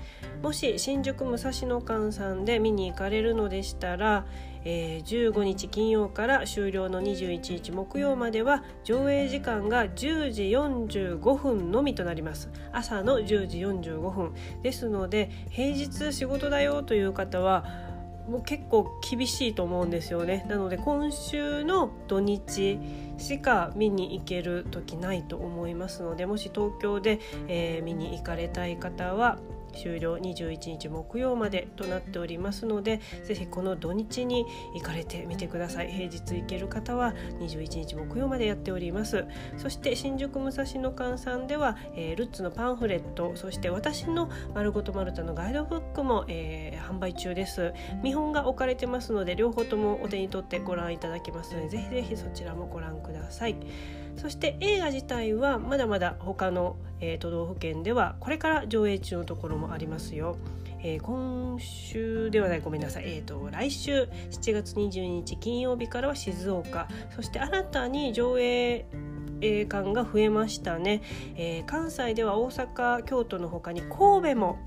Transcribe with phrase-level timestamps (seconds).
[0.42, 4.26] もし新宿武蔵野館さんで見に行かれるのでしたら
[4.66, 12.50] えー、15日金曜から終了の21日木曜までは上映時間が10時45分のみとなります。
[12.72, 14.34] 朝の10時45分。
[14.62, 17.90] ですので平日仕事だよという方は
[18.30, 20.46] もう結構厳しいと思うんですよね。
[20.48, 22.80] なので今週の土日
[23.18, 29.40] しか見に行ける時ないと思いますのでもし東京で、えー、見に行かれたい方は
[29.73, 35.92] 終了21日木曜までとなっておりますのでぜひこの土日に行かれてみてください。
[35.92, 39.26] 平日行ける方は21日木曜までやっております。
[39.58, 47.73] そして新宿武蔵野館さんでは、えー、ルッツのパンフレットそして私の「まるごとマルタ」のガイドブックも、えー、販売中です。
[48.04, 53.55] 見本が置かれてますので両方ともお手に取ってご覧いただけますのでぜひぜひそちらもご覧ください。
[54.17, 60.37] そして映画自体はまだまだ他の、えー、都道府県ではこれから上映中のところもありますよ。
[60.81, 66.87] えー、今週ではないごめんなさい、えーと、来週7月22日金曜日からは静岡。
[67.15, 68.86] そして新たに上映
[69.42, 71.02] 映館が増えましたね、
[71.36, 74.58] えー、関西では大阪京都の他に神戸も。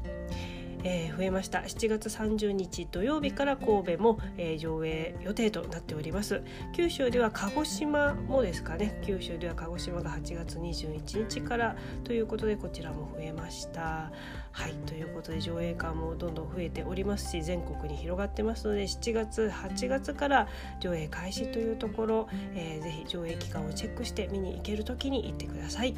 [0.85, 1.61] えー、増えました。
[1.61, 6.43] 7月30日土曜日から神戸も、えー、上映予定となっております。
[6.75, 9.01] 九州では鹿児島もですかね。
[9.05, 14.11] 九州では鹿児島が8月21日からということでこちらも増えました。
[14.53, 14.75] はい。
[14.87, 20.49] ということで上映館もどんどん増えておりますし全国に広がってますので7月8月から
[20.81, 25.95] 上映開始というところ、えー、ぜひ上映期間をチェックして見に行ける時に行ってください。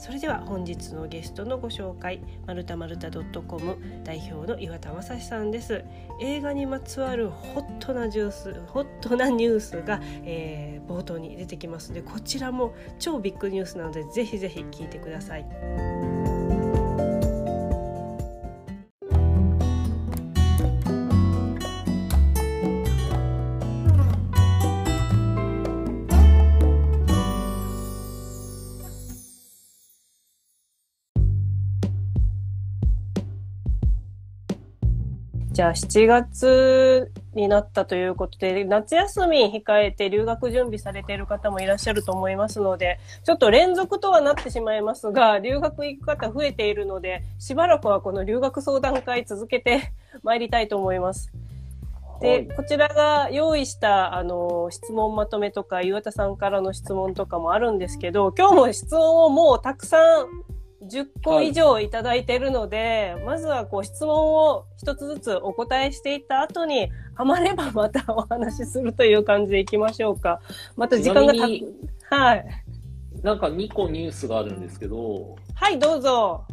[0.00, 5.84] それでは本日のゲストのご紹介マルタマルタ .com 代表の岩田正史さんです
[6.22, 16.19] 映画にまつわるホットなジュースホットなニュースが、えー、冒頭に出てきますのでこちらも超ビッグニュースなのでぜひぜひ聞いてください。
[35.52, 51.32] じゃあ7月になったということで、夏休み控えて留学準備されている方もいらっしゃると思いますので、ちょっと連続とはなってしまいますが、留学行く方増えているので、しばらくはこの留学相談会続けて 参りたいと思います。
[52.20, 70.40] で、こちらが用意した、あの、質問まとめとか、岩田さんからの質問とかもあるんですけど、今日も質問をもうたくさん10個以上いただいているので、はい、まずはこう質問を一つずつお答えしていった後に、余ればまたお話しするという感じでいきましょうか。
[70.76, 72.44] また時間がたはい。
[73.22, 75.36] なんか2個ニュースがあるんですけど。
[75.54, 76.46] はい、どうぞ。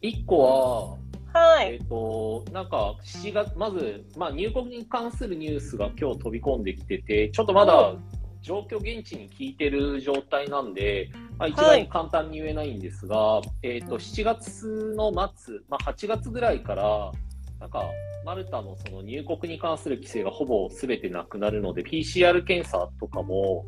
[0.00, 0.98] 1個
[1.32, 1.74] は、はい。
[1.74, 7.94] えっ、ー、と、なんか、7月、まず、まあ、入国に関するニュースが今日飛び込んできてて、ちょっとまだ
[8.40, 17.12] 状況現地に聞いてる状態なんで、まあ、一概に簡単に言えないんですが、はい、えと、7月の末、まあ、8月ぐらいから、
[17.60, 17.84] なんか、
[18.24, 23.66] マルタのその入国に関する規制がほぼ全てなくなるので、PCR 検査とかも、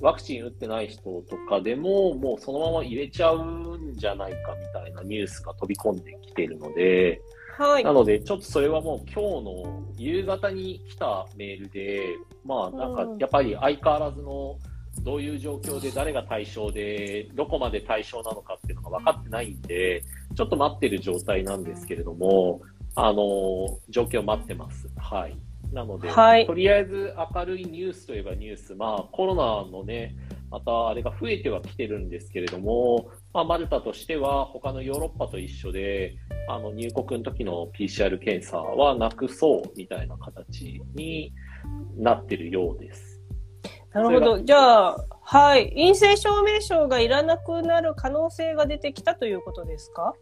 [0.00, 7.20] ワクチン打ってない人とかでも、もうそのまま入れちゃうんじゃないかみたいなニュースが飛び込んできてるので、
[7.58, 7.84] はい。
[7.84, 14.56] なので、ちょっとそれはもう今日の夕方に来たメールで、まあなんかやっぱり相変わらずの
[15.02, 20.02] どういう状況で誰が対象で、どこまで対象なのかっていうのが分かってないんで、
[20.36, 22.60] ちょっと待ってる状態なんですけれども、
[22.94, 24.88] あの、状況待ってます。
[24.96, 25.36] はい。
[25.72, 30.16] なので、はいとりあえず明るいニュースといえばニュース、まあコロナのね、
[30.50, 36.16] またあれが増えてはきてるんですけれども、まあ、マルタとしては他のヨーロッパと一緒で、
[36.48, 41.32] あの入国の時の PCR 検査はなくそうみたいな形に
[41.96, 43.07] なってるようです。
[43.92, 44.40] なるほど。
[44.42, 45.70] じゃあ、はい。
[45.70, 50.14] 陰性証明書がいらなくなる可能性が出てきたということですか？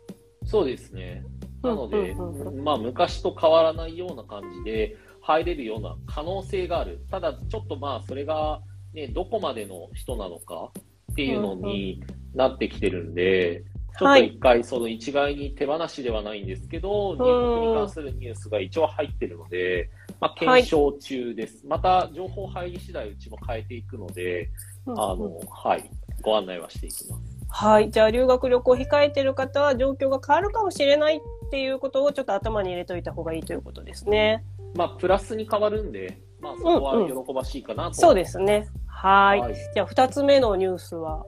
[0.44, 1.24] そうですね。
[1.62, 2.14] なので、
[2.62, 7.04] まあ昔と変わらないような感じで入れるような可能性がある。
[7.10, 8.60] ただちょっとまあそれが
[8.94, 10.70] ね、どこまでの人なのか
[11.12, 12.02] っていうのに
[12.34, 13.64] なってきてるんで、
[13.98, 17.24] ちょっと一回その一概に手放しではないんですけど、入
[17.56, 19.90] 国に関するニュースが一応入ってるので、
[20.20, 21.66] まあ検証中です。
[21.66, 24.50] また情報入り次第うちも変えていくので、
[24.86, 25.90] あの、はい、
[26.22, 27.22] ご案内はしていきます。
[27.48, 27.90] はい。
[27.90, 31.20] じゃあ、留学旅行控えてる方は状況が変わるかもしれないっ
[31.50, 34.44] ていうことをちょっと頭に入れといた方がいいということですね。
[34.74, 38.68] まあプラスに変わるんで、まあそこは喜ばしいかなと、そうですね。
[38.86, 39.40] はい。
[39.40, 41.24] はいじゃあ、二つ目のニュースは？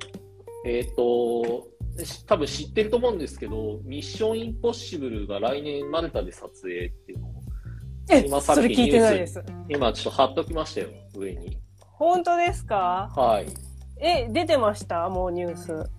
[0.67, 1.69] えっ、と、
[2.05, 7.38] し多分知ってると思うんですけど、ミッションインポッシブルが来年マルタで撮影っていうのを、
[8.11, 9.43] え、今さっきそれ聞いてないです。
[9.69, 11.59] 今ちょっと貼っときましたよ、上に。
[11.81, 13.11] 本当ですか？
[13.15, 13.47] はい。
[14.01, 15.09] え、出てました？
[15.09, 15.91] もうニュース。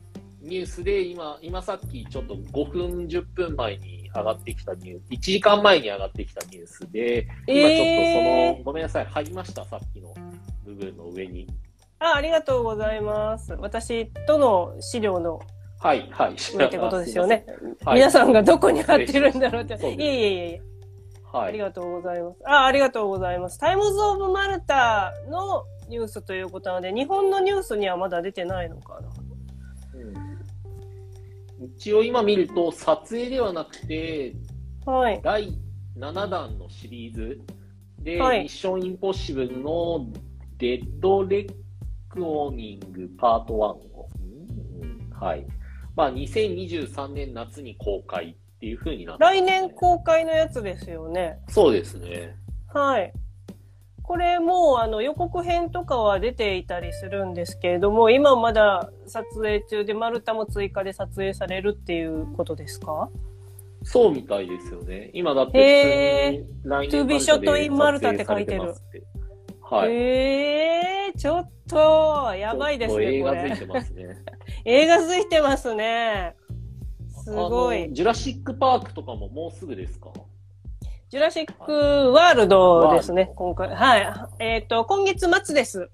[0.41, 10.13] ニュースで今、今さっきちょっと5分、10分前に上がってきたニュース、1時間前に上がってきたニュースで、今ちょっとその、えーごめんなさい、貼りました、さっきの
[10.65, 11.45] 部分の上に。
[11.99, 13.53] あ、ありがとうございます。
[13.53, 15.41] 私との資料の
[15.81, 16.35] はい、はい。
[16.37, 17.45] 上ってことですよね。
[17.83, 19.77] はい皆さんがどこに貼ってるんだろうって。
[19.77, 20.61] そうですいえいえいえ。
[21.31, 21.57] はいあり。
[21.59, 22.37] がとうございます。
[22.45, 23.59] あ、ありがとうございます。
[23.59, 29.09] タイムズ・オブ・マルタのニュースということなので、日本のニュースにはまだ出てないのかな？
[29.99, 34.33] うん一応今見ると、撮影ではなくて、
[34.85, 35.19] はい。
[35.21, 35.53] 第
[35.97, 37.41] 7弾のシリーズ
[37.99, 40.07] で、はいミッションインポッシブルの
[40.57, 41.53] デッドレッ
[42.09, 44.09] クオーニングパート1を、
[44.81, 45.45] うんはい。
[45.95, 51.39] まあ、2023年夏に公開っていう風になってます来年公開のやつですよね。
[51.47, 52.35] そうですね。
[52.67, 53.13] はい。
[54.03, 63.09] これもうあの予告編とかは出ていたりするんですけれども、今まだ撮影中でマルタも追加で撮影されるっていうことですか？
[63.83, 65.09] そうみたいですよね。
[65.13, 68.73] 今だってへー普通に来 To 年 be shot in Malta って書いてる
[69.61, 69.91] はい。
[69.93, 73.55] えー、ちょっと、やばいですね、映画づいれ。
[73.57, 74.17] てますね。
[74.65, 76.35] 映画づいてますね。
[77.29, 77.93] すごあいの。
[77.93, 80.11] ジュラシックパークとかももうすぐですか？
[81.09, 83.69] ジュラシックワールドですね今回。
[83.69, 84.13] はい。
[84.39, 85.89] えっ、と、今月末です。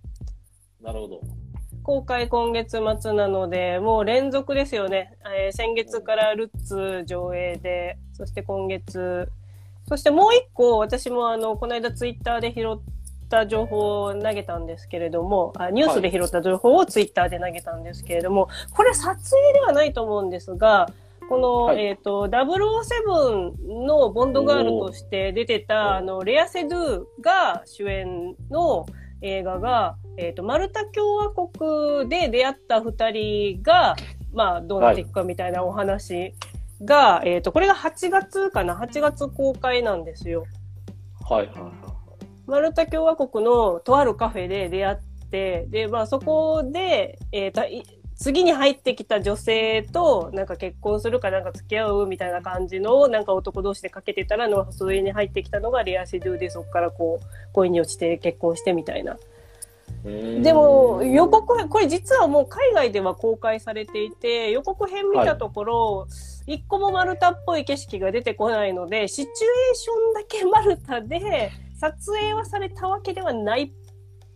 [0.82, 1.22] なるほど。
[1.84, 5.18] 公開今月末なので、もう連続ですよね。
[5.26, 9.30] えー先月からルッツ上映で、そして今月、
[9.88, 12.78] そしてもう一個、私もあの、この間ツイッターで拾っ
[13.30, 20.90] た情報を投げたんですけれども、あニュースで拾った情報をツイッターで投げたんですけれども、これ撮影ではないと思うんですが、
[21.30, 28.86] この、はいえっ、と、007のボンドガールとして出てた、あの、レア・セドゥが主演の
[29.22, 33.96] 映画が、えっ、と、マルタ共和国で出会った二人が、
[34.34, 36.34] まあ、どうなっていくかみたいなお話
[36.84, 40.46] が、えっ、と、これが8月かな ?8 月公開なんですよ。
[41.28, 41.72] はいはいはい。
[42.46, 44.98] マルタ共和国のとあるカフェで出会っ
[45.32, 59.18] て、で、まあそこで、えー次に入ってきた女性となんか結婚するかなんか付き合うみたいな感じのをなんか男同士でかけてたらの、それに入ってきたのがレアシドゥでそこからこう恋に落ちて結婚してみたいな。
[60.04, 66.08] でも予告編、これ実はもう海外では公開されていて、予告編見たところ、
[66.46, 73.72] 一個もマルタっぽい景色が出てこないので、シチュエーションだけマルタで撮影はされたわけではないっ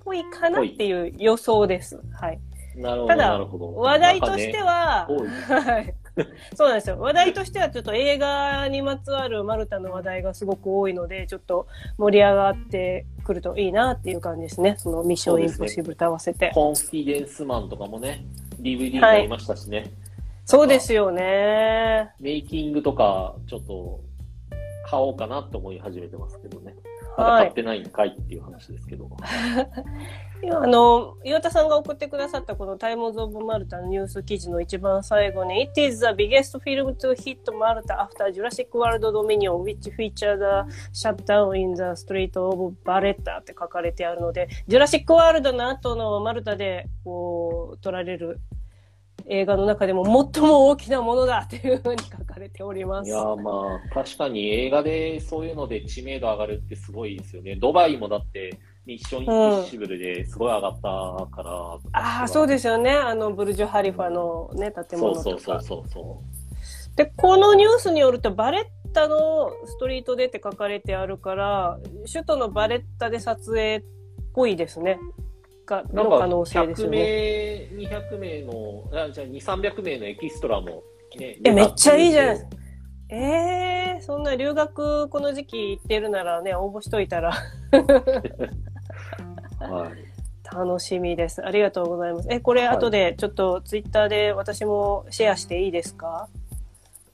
[0.03, 2.01] ぽいかなっていう予想です。
[2.13, 2.39] はい。
[2.81, 3.39] ただ。
[3.39, 5.07] 話題としては、
[5.47, 5.95] かね。
[6.55, 6.99] そうなんですよ。
[6.99, 11.67] 話題としてはちょっと映画にまつわるマルタの話題がすごく多いので、ちょっと
[11.97, 14.75] 盛り上がってくるといいなっていう感じですね。
[14.77, 16.51] そのミッションインポッシブルと合わせて。
[16.53, 18.25] コンフィデンスマンとかもね、
[18.59, 19.91] DVD になりましたしね、
[20.45, 22.09] そうですよね。
[22.19, 24.01] メイキングとか、ちょっと
[24.85, 26.75] 買おうかなと思い始めてますけどね。
[27.17, 27.43] まだはい。
[27.43, 29.05] 買ってないんかいっていう話ですけど。
[29.05, 29.17] 今
[30.41, 40.39] あの、岩田さんが送ってくださったこのタイムズ・オブ・マルタのニュース記事の一番最後に It is the biggest film to hit Malta after Jurassic World Dominion which featured
[40.39, 48.39] the shutdown in the street of Barretta って書かれてあるので、ジュラシック・ワールドの後のマルタでこう撮られる
[49.27, 53.09] 映画の中でも最も大きなものだっていうふうに書かれております。
[53.09, 57.55] いやまあ確かに映画でそういうので知名度上がるってすごいですよね。
[57.55, 58.57] ドバイもだって
[58.89, 61.51] ミッションインポッシブルですごい上がったから。
[61.51, 62.91] うん、ああそうですよね。
[62.91, 65.23] あのブルジュハリファのね建物とか。
[65.23, 71.79] そうそうそうそうでこのニュースによるとバレッタのストリートでって書かれてあるから
[72.11, 73.83] 首都のバレッタで撮影っ
[74.33, 74.97] ぽいですね。
[75.67, 76.97] かの可能性ですよね。
[77.71, 80.83] 100名、200名の、あじゃあ2、300名のエキストラも、
[81.15, 82.49] ね、え、めっちゃいいじゃないですか。
[83.11, 87.33] えー、そんな留学この時期行ってるならね、応募しといたら
[89.59, 89.91] はい。
[90.55, 91.45] 楽しみです。
[91.45, 92.27] ありがとうございます。
[92.31, 96.27] え、これ、後でちょっとツイッターで私もシェアしていいですか？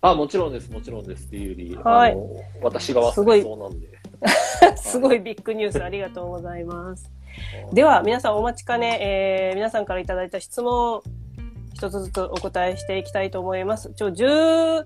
[0.01, 2.15] あ、もちろんです、もちろんですっていうより、はい、
[2.61, 3.87] 私が忘れそうなんで。
[4.77, 7.11] すごい ビッグニュースありがとうございます。
[7.73, 11.01] では、皆さんお待ちかね、えー、皆さんからいただいた質問、
[11.73, 13.91] 一つずつお答えしていきたいと思います。
[13.95, 14.85] ちょ、14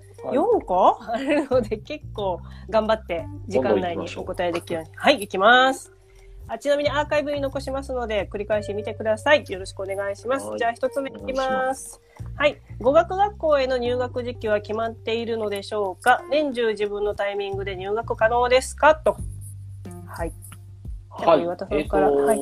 [0.66, 2.40] 個、はい、 あるので、結構
[2.70, 4.90] 頑張って時間内にお答えできるように。
[4.96, 5.94] はい、いきます。
[6.52, 9.46] あちなみにアーカイブに残しますので、繰り返し見てください。
[9.48, 10.48] よろしくお願いします。
[10.58, 12.02] じゃあ、一つ目いきます。
[12.36, 12.60] はい。
[12.80, 16.24] 語学学校への入学時期は決まっているのでしょうか？
[16.32, 18.96] 年中自分のタイミングで入学可能ですか？
[18.96, 19.16] と。
[20.08, 20.34] はい。
[21.12, 21.42] はい。
[21.70, 22.38] えっ、ー、と、はい。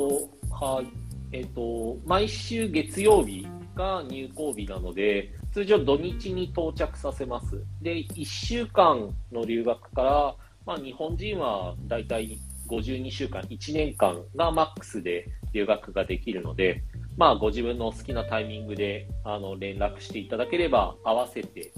[0.50, 0.88] はい。
[1.34, 3.46] えっ、ー、と、毎週月曜日
[3.76, 7.62] が入校日なので、通常土日に到着させます。
[7.82, 10.36] で、1週間の留学から、
[10.66, 16.83] まあ、日本人はだいたい52週間、1年間がマックスで留学ができるので、
[17.17, 21.71] まあ、ご自分の好きなタイミングであの連絡していただければ、合わせて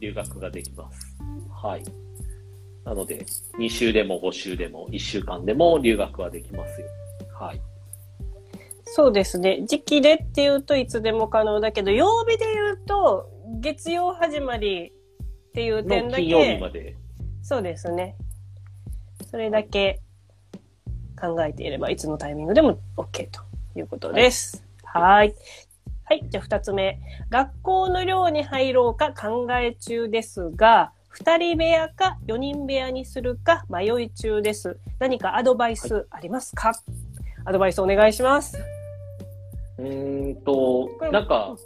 [0.00, 1.16] 留学ができます。
[1.50, 1.84] はい。
[2.84, 3.24] なので、
[3.58, 6.86] 2週でも5週でも1週間でも留学はできますよ。
[7.38, 7.60] はい。
[8.84, 9.64] そうですね。
[9.66, 16.22] 時期でっていうといつでも可能だけど、曜日で言うと、月曜始まりっていう点だけ。
[16.22, 16.96] 金曜日まで。
[17.42, 18.16] そうですね。
[19.30, 20.00] それだけ
[21.20, 23.40] 考えていれば、いつのタイミングでも OK と
[23.76, 24.64] いうことです。
[24.84, 25.34] はい。
[26.04, 26.24] はい。
[26.28, 27.00] じゃあ二つ目。
[27.30, 34.78] 学校の寮に入ろうか考え中ですが、2人部屋か4人部屋にするか迷い中です。
[34.98, 36.76] 何かアドバイスありますか、はい、
[37.46, 38.58] アドバイスお願いします。
[39.78, 41.56] うんと、なんか、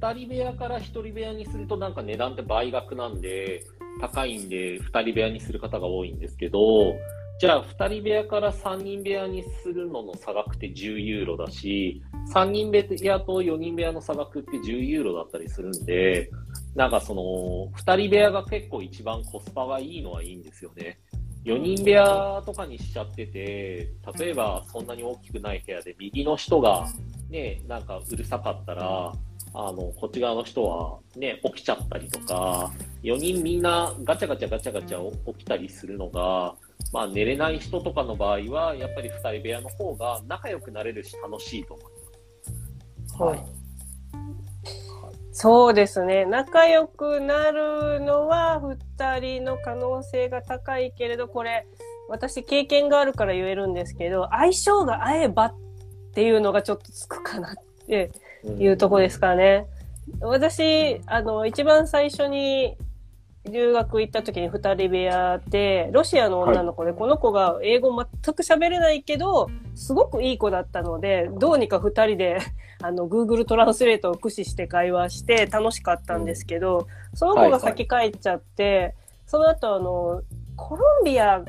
[0.00, 3.64] 2人部屋から1人部屋にするとなんか値段って倍額なんで、
[4.00, 6.94] 高いんで2人部屋にする方が多いんですけど、
[7.40, 12.00] じゃあ2人部屋から3人部屋にするのの差額って10ユーロだし、
[12.32, 16.30] 3人部屋と4人部屋の差額って10ユーロだったりするんで、
[16.76, 20.98] なんかその、二人部屋が結構一番コスパがいいのはいいんですよね。
[21.44, 26.86] 4人部屋とかにしちゃってて、例えばそんなに大きくない部屋で右の人が
[27.28, 29.12] ね、なんかうるさかったら、
[29.52, 32.72] あの、こっち側の人はね、起きちゃったりとか、
[33.02, 36.54] 4人みんなガチャガチャガチャガチャ起きたりするのが、
[36.92, 41.90] まあ寝れない人とかの場合は、やっぱり2人部屋の方が仲良くなれるし楽しいと思いま
[43.16, 43.22] す。
[43.22, 43.64] はい。
[45.32, 46.24] そうですね。
[46.26, 51.66] 仲良くなるのは二人の可能性が高いけれど、これ、
[52.08, 55.54] 私経験があるから言えるんですけど、相性が合えばっ
[56.14, 57.54] ていうのがちょっとつくかなっ
[57.88, 58.12] て
[58.46, 59.66] いうとこですからね。
[60.20, 62.76] 私、あの、一番最初に
[63.50, 72.38] 留学行った時に二人部屋で、ロシアの女の子で、この子が英語全く喋れないけど、すごくいい子だったので、どうにか二人で、
[72.82, 78.94] あの、Google トランスレートを駆使して会話して楽しかったんですけど、その子が先帰っちゃって、
[79.26, 80.22] その後あの、
[80.56, 81.42] コロンビア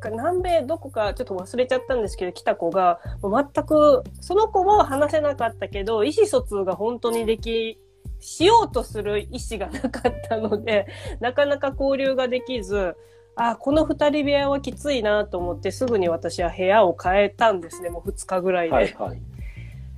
[0.00, 7.78] か南米どこかちょっと忘れちゃったんですけど来た子がもう全くその子も話せなかったけど意思疎通が本当にでき
[8.26, 10.88] しようとする意思がなかったので、
[11.20, 12.96] なかなか交流ができず、
[13.36, 18.74] あ、この二人部屋はきついなと思ってすぐに私は部屋を変えたんですね、もう二日ぐらいで。
[18.74, 19.22] はいはい、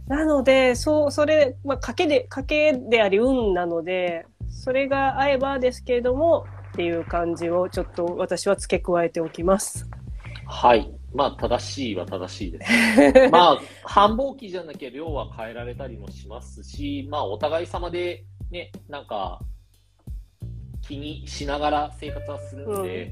[0.08, 9.88] なので、そう、それ、まあ、賭けで、賭けであり運なので、それが合えばですけれども、っていう感じをちょっと私は付け加えておきます。
[10.46, 10.97] はい。
[11.14, 12.70] まあ、正しいは正しいです。
[13.32, 19.40] まあ、繁忙期じゃなきゃ量は変えられたりもしますし、まあ、お互い様でね、なんか、
[20.82, 23.10] 気にしながら生活はするんで、うん、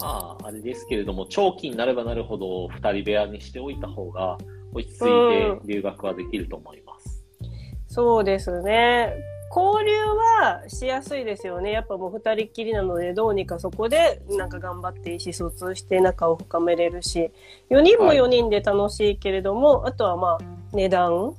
[0.00, 4.38] まあ、あれですけれども、長期になればなるほど、二人部屋にしておいた方が、
[4.72, 7.24] 落ち着いて留学はできると思います。
[7.40, 7.48] うん、
[7.88, 9.12] そうですね。
[9.50, 11.72] 交流はしやすいですよね。
[11.72, 17.32] やっぱもう二人っきりなので、どうにかそこでなんか頑張って意思疎通して仲を深めれるし、
[17.68, 21.34] 4人も4人で楽しいけれども、はい、あとはまあ、値段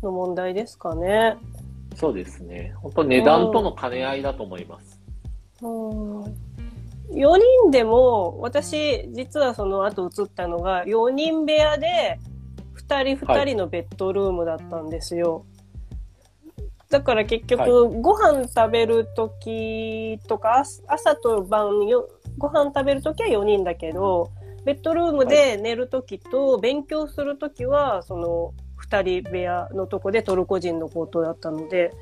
[0.00, 1.36] の問題ですかね。
[1.96, 2.72] そうですね。
[2.76, 5.00] 本当値段との兼ね合いだと思います。
[5.60, 6.52] うん
[7.10, 12.18] 4人でも、私、実はその後移ったのが、4人部屋で、
[12.88, 15.44] 2人2人のベッドルームだったんですよ。
[16.92, 17.70] だから結局、はい。
[18.02, 22.06] ご飯食べるときとか、朝朝と晩よ、
[22.36, 24.30] ご飯食べるときは4人だけど、
[24.66, 28.52] ベッドルームで寝るときと勉強するときは、その、
[28.86, 31.92] 2人部屋のとこでトルコ人のことだったので、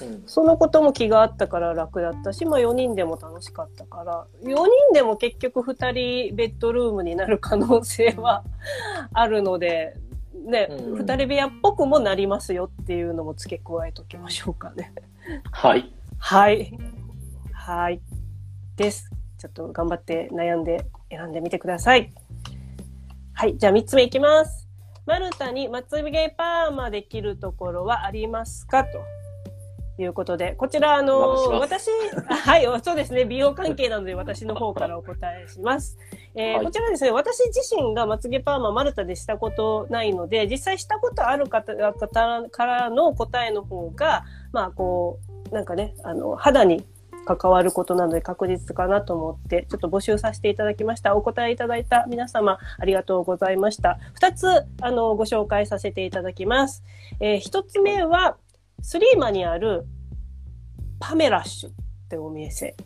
[0.00, 0.22] うん。
[0.26, 8.44] そのことも気があったから楽だったし、まあ4人でも楽しかったから、4人でも結局2人ベッドルームになる可能性は
[9.12, 9.96] あるので、
[10.46, 14.92] ね、うん2人部屋っぽくもなりますよっていうのも付け加えときましょうかね。
[15.50, 15.92] はい。
[16.18, 16.78] はい。
[17.52, 18.00] はい。
[18.76, 19.10] です。
[19.38, 22.12] ちょっと頑張って悩んで選んでみてください。
[23.34, 23.58] はい。
[23.58, 24.68] じゃあ3つ目いきます。
[25.04, 28.84] マルタにまつげパーマできるところはありますか？
[28.84, 31.18] ということで、こちら、あの
[31.58, 31.88] 私、
[32.28, 35.96] あはい、そうですね、美容関係なので私の方からお答えします。
[36.38, 45.18] えーはいこちらですね、私自身がまつげパーママルタでしたことないので、実際したことある方方からの答えの方が、まあ、こ
[45.50, 46.84] う、なんかね、あの、肌に
[47.24, 51.16] 関わることなので確実かなと思って、ちょっと募集させていただきました。
[51.16, 53.98] お答えいただいた皆様、ありがとうございました。
[54.12, 54.46] 二つ、
[54.82, 56.84] あの、ご紹介させていただきます。
[57.18, 58.36] えー一つ目は、
[58.82, 59.86] スリーマにある、
[61.00, 61.72] パメラッシュっ
[62.10, 62.76] てお店。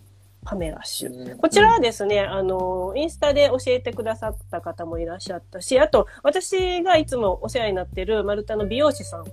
[0.44, 1.36] パメラッシュ。
[1.36, 9.24] こちらはですね、あの、インスタで教えてくださった方もいらっしゃったし、あと、私がいつもお世話になってる丸太の美容師さん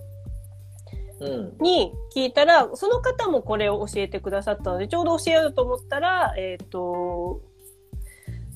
[1.19, 1.57] うん。
[1.63, 7.41] に聞いたら、その方もこれを教えてくださったので、ちょうど教えようと思ったら、えっ、と、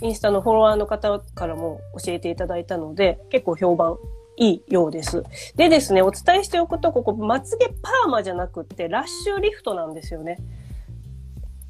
[0.01, 3.97] インスタのフォロワーの方からも教えていただいたので、結構評判
[4.37, 5.23] いいようです。
[5.55, 10.37] でですね、お伝えしておくと、ここ、まつげパーマじゃなくって、ラッシュリフトなんですよね。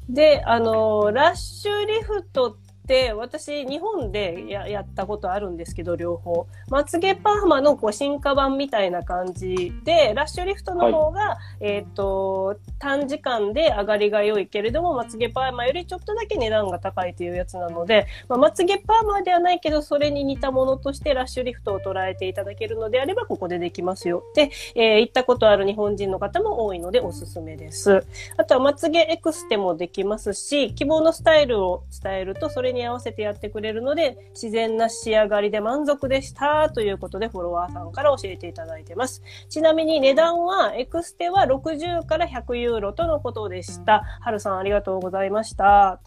[0.08, 6.46] で、あの、ラッシュリフトってて、私、日本でややったことあるんですけど、両方。
[6.68, 24.22] まつげパーマのこう進化版みたいな感じで、ラッシュリフトの方が、えっ、と、短時間で上がりが良いけれども、まつげパーマよりちょっとだけ値段が高いというやつなので、まあ、まつげパーマではないけど、それに似たものとしてラッシュリフトを捉えていただけるのであれば、ここでできますよ。
[24.34, 28.04] で、えー行ったことある日本人の方も多いのでおすすめです。
[28.36, 36.70] あとはまつげエクステもできますし、希望のスタイルを伝えると、それに合わせてやってくれるので、自然な仕上がりで満足でした。
[36.70, 39.22] ということで、フォロワーさんから教えていただいてます。
[39.48, 44.04] ちなみに値段は、エクステは60から100ユーロとのことでした。
[44.20, 46.00] はるさんありがとうございました。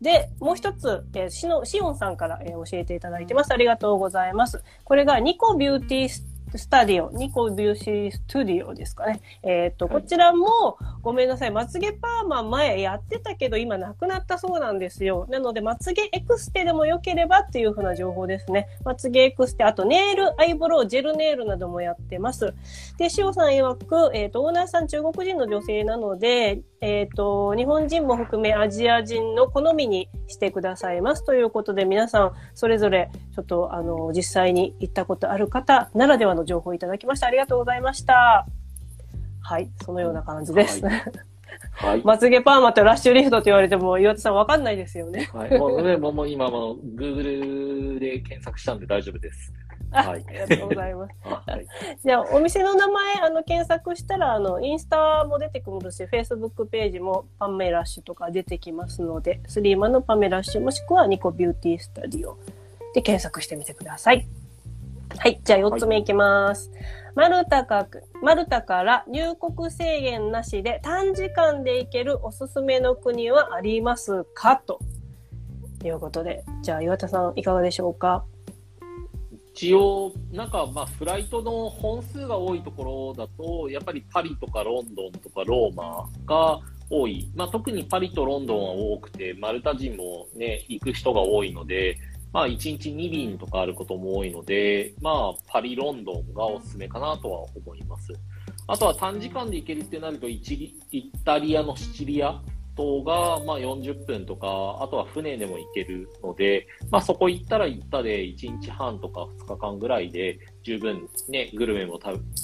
[0.00, 3.52] で、もう一つ、えーシノシオンさんから、えー教えていただいてます。
[3.52, 4.62] ありがとうございます。
[4.84, 9.20] これがニコビューティーススタディオ、ニコビューシースタディオですかね。
[9.42, 15.26] えっ、と、はいこちらも、ごめんなさい、まつげパーマ前やってたけど、今なくなったそうなんですよ。
[15.28, 18.68] なので、まつげエクステでも良ければっていうふうな情報ですね。
[18.84, 22.54] まつげエクステ、あとネイル、アイブロウ、ジェルネイルなどもやってます。
[22.96, 37.26] で、しおさん曰く、えっ、と、オーナーさん中国人の女性なので、えっ、と、日本人も含めアジア人の好みにしてくださいますということで、皆さん、それぞれ、ちょっと、あの、実際に行ったことある方ならではの情報をいただきました。
[37.26, 38.46] ありがとうございました。
[39.40, 40.84] はい、そのような感じです。
[40.84, 40.90] は
[41.72, 42.02] はい。
[42.04, 45.30] まつげパーマとラッシュリフトって言われても、岩田さんわかんないですよね。
[45.32, 45.58] はい。
[45.58, 49.52] もう、ね、もう今もう Google で検索したんで大丈夫です。
[49.90, 51.14] あはいありがとうございます。
[51.24, 51.66] あはい。
[52.04, 62.36] じゃあ、お店の名前、あの、検索したら、あの、インスタも出てくるし、Facebook ページもパメラッシュとか出てきますので、スリーマンのパメラッシュもしくはニコビューティースタディオ
[62.94, 64.26] で検索してみてください。
[65.16, 65.40] はい。
[65.42, 66.70] じゃあ、4つ目いきます。
[67.14, 67.88] マルタか、
[68.22, 74.56] マルタから入国制限なしで短時間で行けるおすすめの国はありますか？
[74.56, 74.78] と
[75.84, 76.44] いうことで。
[76.62, 78.24] じゃあ、岩田さん、いかがでしょうか？
[79.54, 87.28] 一応、なんか、まあ、フライトの本数が多いところだと、やっぱりパリとかロンドンとかローマが多い。
[87.34, 91.96] まあ、特にパリとロンドンは多くて、マルタ人もね、行く人が多いので、
[92.32, 98.12] まあ、1日2便とかあることも多いので、まあ、パリ、ロンドンがおすすめかなとは思います。
[98.66, 100.40] あとは短時間で行けるってなると、イ
[101.24, 102.40] タリアのシチリア
[102.76, 104.46] 島が、まあ、40分とか、
[104.80, 111.98] あとは船でも行けるので、まあ、そこ行ったら行ったで1日半とか2日間ぐらいで十分ね、グルメも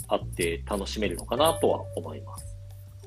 [0.09, 2.54] あって楽しめるのかなとは思います。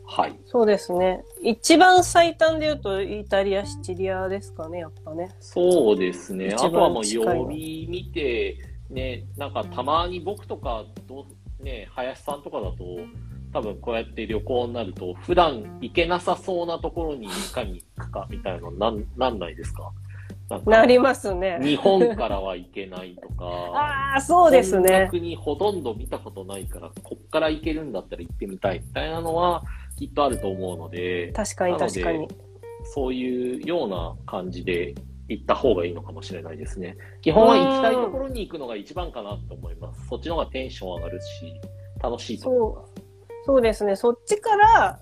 [0.10, 0.39] はい。
[0.46, 1.24] そうですね。
[1.43, 5.30] 一番最短で言うと、イタリア、シチリアですかね、やっぱね。
[5.41, 6.54] そうですね。
[6.54, 8.58] あとはもう曜日見て、
[8.89, 11.26] ね、なんかたまに僕とかど
[11.60, 12.78] う、ね、林さんとかだと、
[13.54, 19.91] 多分こうやって旅行になると、普段行けなさそうなところにいかに行くかみたいなのなんなんないですか？
[20.50, 21.60] ななりますね。
[21.62, 23.46] 日本からは行けないとか。
[23.46, 25.10] ああ、そうですね。
[25.12, 29.63] 国ほとんど見たことないから、こっから行けるんだったら行ってみたいみたいなのは
[29.98, 32.28] きっとあると思うので、確かに確かに。
[32.84, 34.96] そういうような感じで
[35.28, 36.96] 行った方がいいのかもしれないですね。
[37.22, 40.08] 基本は行きたいところに行くのが一番かなと思います。
[40.08, 41.28] そっちの方がテンション上がるし、
[42.02, 42.94] 楽しいと思います。
[43.46, 43.96] そうですね。
[43.96, 45.00] そっちから、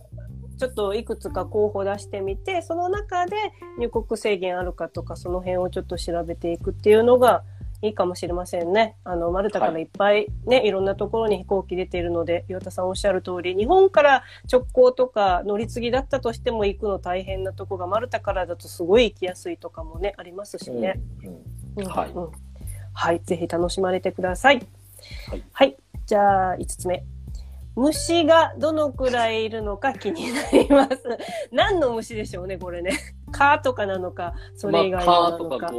[0.58, 3.36] ちょっといくつか候補出してみて、その中で
[3.78, 7.44] 入国制限あるかとか、その辺をちょっと調べていくっていうのが
[7.82, 8.96] いいかもしれませんね。
[9.04, 21.00] あの、マルタからいっぱいね、い、ろんなところに飛行機出ているので、岩田さんおっしゃる通り、日本から直行とか乗り継ぎだったとしても行くの大変なとこが、マルタからだとすごい行きやすいとかもね、ありますしね。
[21.24, 22.32] うんうんはいうん
[22.98, 23.22] はい。
[23.26, 24.66] ぜひ楽しまれてください。
[25.52, 25.76] はい。
[26.06, 27.04] じゃあ、5つ目。
[27.76, 31.04] 虫がどのくらいいるのか気になります。
[31.52, 32.92] 何の虫でしょうね、これね。
[33.38, 35.67] 蚊とかなのか、それ以まあ、外のカーとなのか。
[35.67, 35.74] か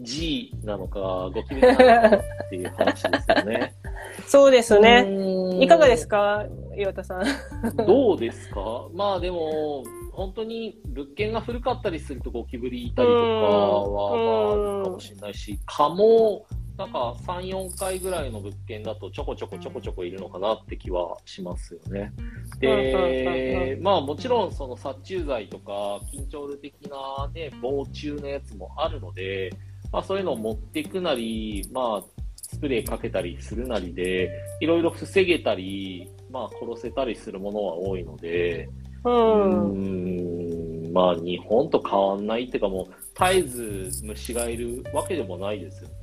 [0.00, 0.98] G なのか、
[1.32, 3.74] ゴキブリなのかっていう話ですよね。
[4.26, 5.04] そうですね。
[5.04, 6.44] ねいかがですか、
[6.76, 7.24] 岩田さん。
[7.86, 8.88] どうですか？
[8.94, 16.44] まあでも、本当に物件が古かったりするとゴキブリいたりとかは、うんまあ、あるかもしれないし、蚊も、
[16.82, 22.12] なんか3、4回ぐらいの物件だとちょこちょこちょこちょこいるのかなって気はしますよね。
[22.58, 29.52] で、まあもちろんその殺虫剤とか緊張ル的なね、防虫のやつもあるので、
[29.92, 38.68] まあそういうのを持っていくなり、まあスプレーかけたりするなりで、いろいろ防げたり、まあ殺せたりするものは多いので、
[39.04, 39.08] う。
[39.08, 46.01] ん、まあ日本と変わんないっていうかもう絶えず虫がいるわけでもないですよね。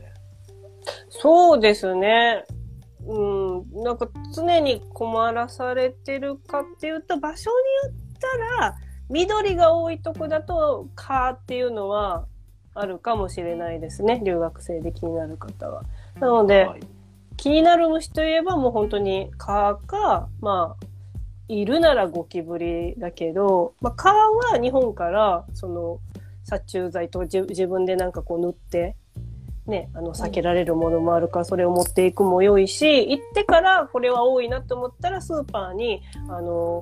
[1.10, 2.46] そうですね。
[3.06, 3.84] うん。
[3.84, 7.50] なんか常に困らされてるかっていうと、場所
[7.86, 8.76] によったら、
[9.10, 12.26] 緑が多いとこだと、蚊っていうのは
[12.76, 14.22] あるかもしれないですね。
[14.24, 15.84] 留学生で気になる方は。
[16.20, 16.82] なので、はい
[17.40, 20.86] 気になる虫といえばもう本当に蚊か、まあ、
[21.48, 26.00] いるならゴキブリだけど、まあ、蚊は日本から、その、
[26.44, 28.98] 殺虫剤と自自分でなんかこう塗って、
[29.70, 36.82] ね、あの、避けられるものもあるから、それを持っていくも良いし、行ってからこれは多いなと思ったら、スーパーに、あの、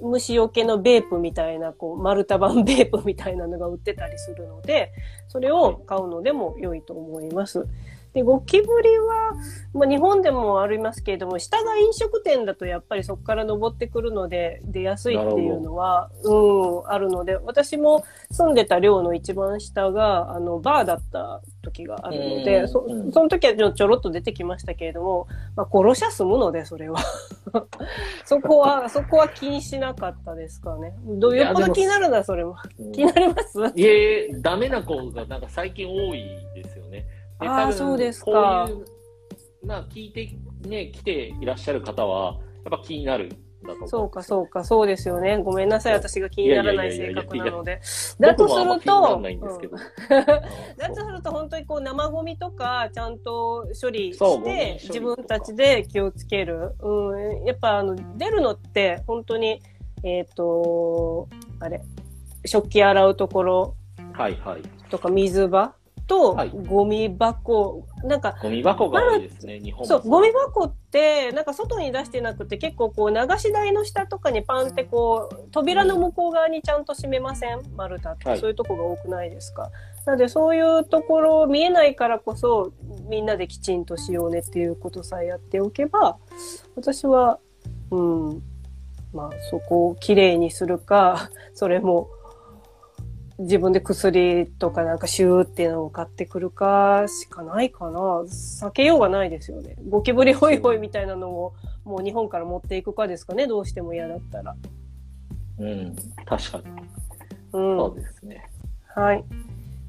[0.00, 4.92] 虫除けのベープみたいな、こう、丸太版ベープみたいなのが売ってたりするので、
[5.28, 7.66] それを買うのでも良いと思います。
[8.14, 9.32] で、ゴキブリは、
[9.74, 26.98] まあ、日本でもありますけれども、下が飲食店だとやっぱりそこから登ってくるので出やすいっていうのは、うん、あるので、私も住んでた寮の一番下が、あの、バーだった時があるのうで、んそうんその時はちょちょろっと出てきましたけれども、まあ、殺しゃ済むので、それは。
[28.24, 30.94] そこは、そこは気にしなかったですかね。
[31.06, 32.56] どよっぽど気になるな、それも。
[32.78, 33.60] うん気になります？
[33.74, 37.06] いえ、ダメな子がなんか最近多いですよね。
[37.40, 40.30] あー多分そうですかこういう、まあ聞いて、
[40.68, 43.36] ね、来ていらっしゃる方は、やっぱ気になるんだ
[43.68, 43.88] と思う。
[43.88, 45.38] そうか、そうか、そうですよね。
[45.38, 47.80] ごめんなさい、私が気にならない性格なので。
[48.18, 49.22] 僕 だとすると、
[50.76, 56.74] だとすると本当にこう生ゴミとかちゃんと処理して自分たちで気をつける。
[56.80, 59.62] うん、やっぱあの出るのって本当に、
[60.02, 61.28] えっ、と、
[61.60, 61.82] あれ、
[62.44, 63.74] 食器洗うところ
[64.12, 64.62] はいはい。
[64.90, 65.74] とか水場
[66.08, 66.50] とはい。
[66.50, 69.86] ゴミ箱、なんかゴミ箱が多いですね、日本も。
[69.86, 77.60] そう、ゴミ箱って、なんか外に出してなくて、結構こう、流し台の下とかにパンってこう、扉の向こう側にちゃんと閉めません？
[77.76, 78.40] 丸太って、はい。
[78.40, 79.70] そういうとこが多くないですか？
[80.06, 82.72] なので、そういうところ見えないからこそ、
[83.08, 86.16] みんなできちんとしようねっていうことさえやっておけば、
[86.74, 87.38] 私は、
[87.90, 88.42] うん、
[89.12, 92.08] まあ、そこをきれいにするか、それも、
[93.38, 98.00] 自分で薬とかなんかシューっていうのを買ってくるかしかないかな。
[98.00, 99.76] 避けようがないですよね。
[99.88, 103.46] ゴキブリホイホイみたいなのをもう日本から持っていくかですかね。
[103.46, 104.56] どうしても嫌だったら。
[105.58, 105.96] うん、
[106.26, 106.64] 確かに。
[107.52, 107.78] うん。
[107.78, 108.50] そうですね。
[108.94, 109.24] はい。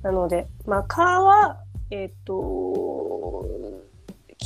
[0.03, 1.57] なので、まあ、蚊は、
[1.91, 3.45] えっ、と、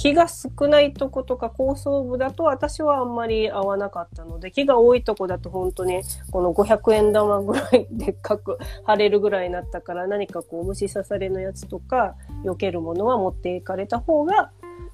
[0.04, 14.52] 木が少ないとことか高層部だと私はあんまり合わなかったので、木が多いとこだと本当にこの500円玉ぐらいでっかく貼れるぐらいになったから何かこう虫刺されのやつとか避けるものは持っていかれた方が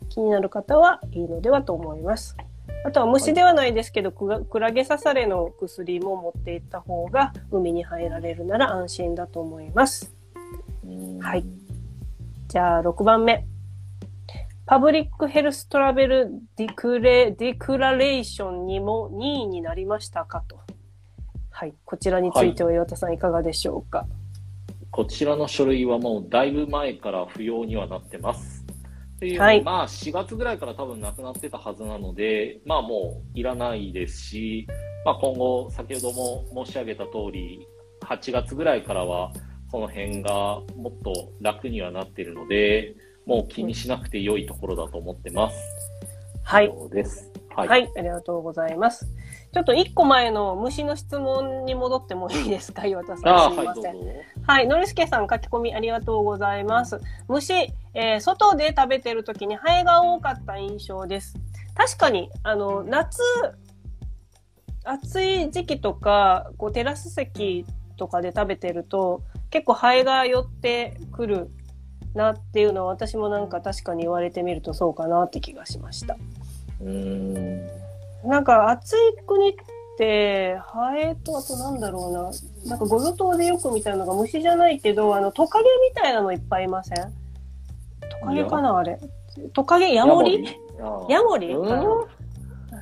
[0.10, 2.38] 気になる方はいいのではと思います。
[2.86, 10.14] あとは虫ではないですけど、クラクラゲ刺されの薬も持っていった方が海に入られるなら安心だと思います。
[10.86, 11.44] うんはい。
[12.48, 13.48] じゃあ6番目。
[14.70, 20.60] パブリックヘルストラベルディクレ、ディクラレーションにも2位になりましたかと。
[21.50, 21.74] はい。
[21.86, 24.06] こちらについては岩田さんいかがでしょうか。
[24.92, 28.64] こちらの書類はもうだいぶ前から不要にはなってます。
[29.16, 34.68] っていうはいまあ4月ぐらいから多分なくなってたはずなので、まあもういらないですし、
[35.04, 37.66] まあ今後先ほども申し上げた通り、
[38.02, 39.34] 8月ぐらいからは
[39.72, 42.94] その辺がもっと楽にはなってるので、
[43.30, 45.56] もう気にしなくて良いところだと思ってます。
[46.42, 46.68] はい。
[46.68, 47.32] そうです。
[47.56, 47.68] はい。
[47.68, 49.06] はい、ありがとうございます。
[49.54, 53.54] ちょっと一個前の虫の質問に戻ってもいいですか、岩田さん。
[53.54, 53.96] すいません。
[54.48, 57.00] はい、のりすけさん書き込みありがとうございます。
[57.28, 57.54] 虫、
[57.94, 61.36] えー外で食べてる時にハエが多かった印象です。
[61.76, 63.22] 確かに、あの、夏、
[64.84, 67.64] 暑い時期とか、こうテラス席
[67.96, 71.52] とかで食べてると、結構ハエが寄ってくる
[72.14, 76.18] なっていうのは私もなんか確かに言われてみるとそうかなって気がしました。
[76.82, 77.68] うーん。
[78.28, 79.54] なんか暑い国っ
[79.98, 82.32] て、ハエとあとなんだろうな。
[82.70, 87.14] なんかゴゾ島でよく見たのが虫じゃないけど、あのトカゲみたいなのいっぱいいません？
[88.22, 89.00] トカゲかなあれ？
[89.54, 90.46] トカゲヤモリ？
[91.10, 91.54] ヤモリ？
[91.54, 91.84] うんかな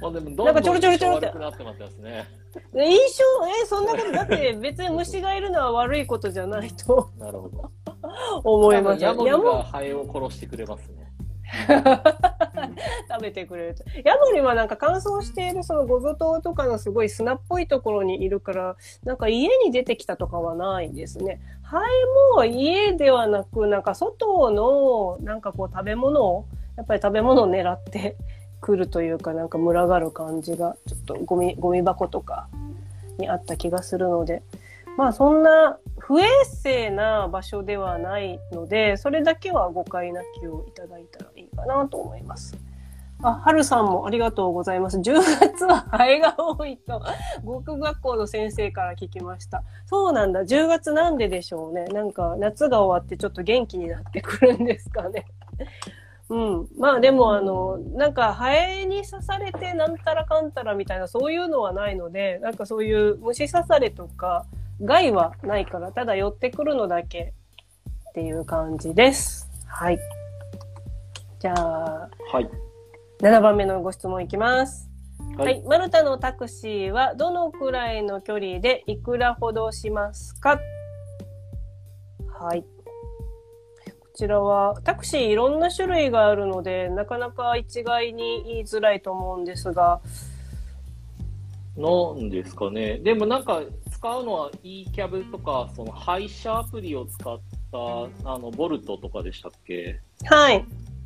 [0.01, 2.27] まあでもどんなんかちょどんろちょろちょろって悪くなってますね。
[2.73, 3.23] 印象、
[3.63, 7.71] え、そんなこと、だって別に虫がいるのは悪いことじゃないとなるほど。
[8.43, 9.03] 思います。
[9.03, 11.07] ヤモリがハエを殺してくれますね。
[13.09, 13.83] 食べてくれると。
[14.03, 21.39] ヤモリはなんか乾燥しているそのゴゾ島とかのすごい砂っぽいところにいるから、なんか家に出てきたとかはないですね。
[21.63, 28.17] ハエも家ではなく、なんか外のなんかこう食べ物を、やっぱり食べ物を狙って
[28.61, 32.47] くるというか、なんか群がる感じが、ちょっとゴミ、ゴミ箱とか
[33.17, 34.41] にあった気がするので、
[34.97, 42.57] まあそんな不衛生な場所ではないので、それだけは誤解なきをいただいたらいいかなと思います。
[43.23, 44.99] あ、はるさんもありがとうございます。
[44.99, 47.01] 10月はハエが多いと、
[47.43, 49.63] 語学学校の先生から聞きました。
[49.85, 50.41] そうなんだ。
[50.41, 51.85] 10月なんででしょうね。
[51.85, 55.25] なんか夏が終わってちょっと元気になってくるんですかね。
[56.29, 56.67] うん。
[56.77, 64.45] まあでもあの、なんかハエに刺されてなんたらかんたらみたいなそういうのはないので、なんかそういう虫刺されとか
[64.81, 67.33] 害はないから、ただ寄ってくるのだけ
[68.09, 69.49] っていう感じです。
[69.65, 69.99] はい。
[71.39, 72.49] じゃあ、はい。
[73.21, 74.89] 7番目のご質問いきます。
[75.37, 75.63] ははい。
[75.65, 80.59] マルタのタクシーはどのくらいの距離でいくらほどしますか？
[82.39, 82.65] はい。
[84.17, 90.01] こちらは、タクシーいろんな種類があるので、なかなか一概に言いづらいと思うんですが、
[91.75, 92.97] なんですかね。
[92.97, 97.39] でもなんか使うのは eCab とか、その配車アプリを使っ
[97.71, 100.01] た、あの、ボルトとかでしたっけ？
[100.25, 100.65] はい。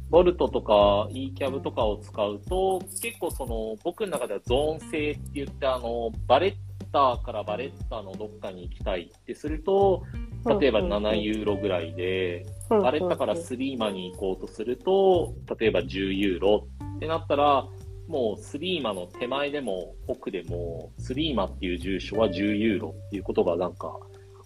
[0.10, 6.54] ボルトとか eCab とかを使うと、結構その、僕の中ではゾーン制って言って、あの、バレッ
[6.93, 10.04] タからバレッタのどっかに行きたいってすると、
[10.45, 12.51] 例えば7ユーロぐらいで、うん
[12.82, 17.67] バレッタからスリーマに行こうとすると、例えば10ユーロってなったら、
[18.08, 23.93] もうスリーマの手前でも奥でも、スリーマっていう住所は10ユーロっていうことがなんか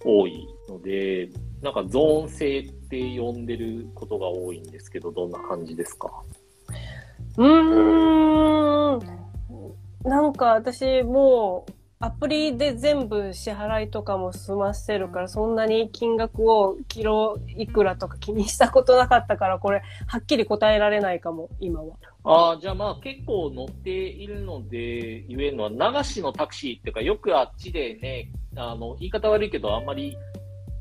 [0.03, 1.29] 多いので、
[1.61, 6.11] なんかゾーン制って呼んでることが多いんですけど、どんな感じですか？
[7.37, 8.99] うーん。
[10.03, 11.71] なんか私もう
[12.05, 21.95] アプリで全部支払いとかも済ませるからそんなに金額をキロいくらとか気にしたことなかったからこれはっきり答えられないかも今は。
[22.23, 30.15] ああ、じゃあまあ結構乗っているので言えるのは、流しのタクシーっていうか、よくあっちでね、あの、言い方悪いけど、あんまり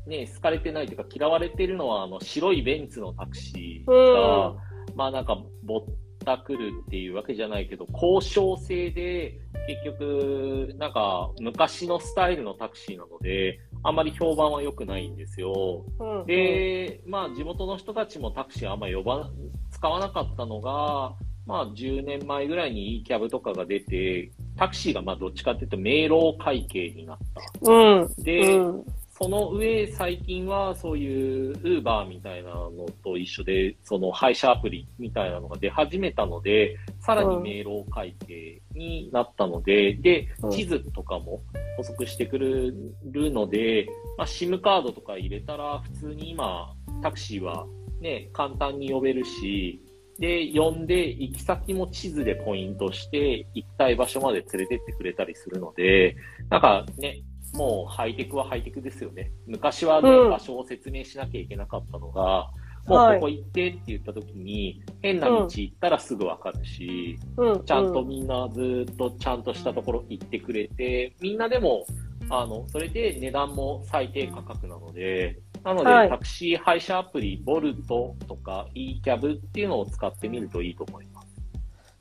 [0.07, 4.55] ね、好かれてないというか、嫌われてるのは、あの、白いベンツのタクシーが、
[4.95, 5.83] まあなんか、ぼっ
[6.25, 15.85] たくるっていうわけじゃないけど、交渉制で、結局、なんか、昔のスタイルのタクシーなので、あんまり評判は良くないんですよ。
[15.99, 19.29] うんうん、で、まあ、地元の人たちもタクシーあんま呼ば、
[19.71, 27.17] 使わなかったのが、まあ、10年前ぐらいに e-cab とかが出て、タクシーがまあ、どっちかっていうと、明朗会計になっ
[27.63, 27.71] た。
[27.71, 28.23] うん。
[28.23, 28.85] で、うん
[29.17, 41.41] その上、最近はそういう Uber みたいなのと一緒で、その配車アプリみたいなのが出始めたので、さらに明朗会計になったので、でうん、地図とかも
[41.77, 42.73] 補足してくれ
[43.09, 47.65] るので、まあ、SIM カードとか入れたら、普通に今、タクシーは
[48.01, 49.81] ね、簡単に呼べるし、
[50.19, 56.17] で、呼んで、行き先も地図でポイントして、行きたい場所まで連れてってくれたりするので、
[56.49, 57.21] なんかね、
[57.55, 59.31] もうハイテクはハイテクですよね。
[59.47, 62.51] 昔はね、うん場所を説明しなきゃいけなかったのが、
[62.87, 71.85] もうここ行ってって言った時に、変な道行ったらすぐわかるし、うん、ちゃんとみんなずっとちゃんとしたところ行ってくれて、みんなでも、
[72.29, 81.27] あの、それで値段も最低価格なので、なので、はいタクシー配車アプリ、ボルトとか e キャブっていうのを使ってみるといいと思います。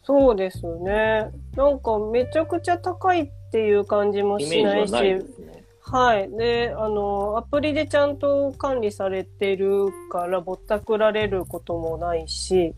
[0.03, 1.31] そうですね。
[1.57, 5.65] なんかめちゃくちゃ高いっていう感じもイしないし、はないですね。
[5.81, 6.29] はい。
[6.29, 12.75] で、あの、アプリでちゃんと管理されてるから、ぼったくられることもないし、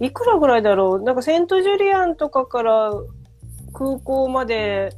[0.00, 1.02] いくらぐらいだろう？
[1.02, 2.90] なんかセントジュリアンとかから
[3.74, 4.94] 空港まで、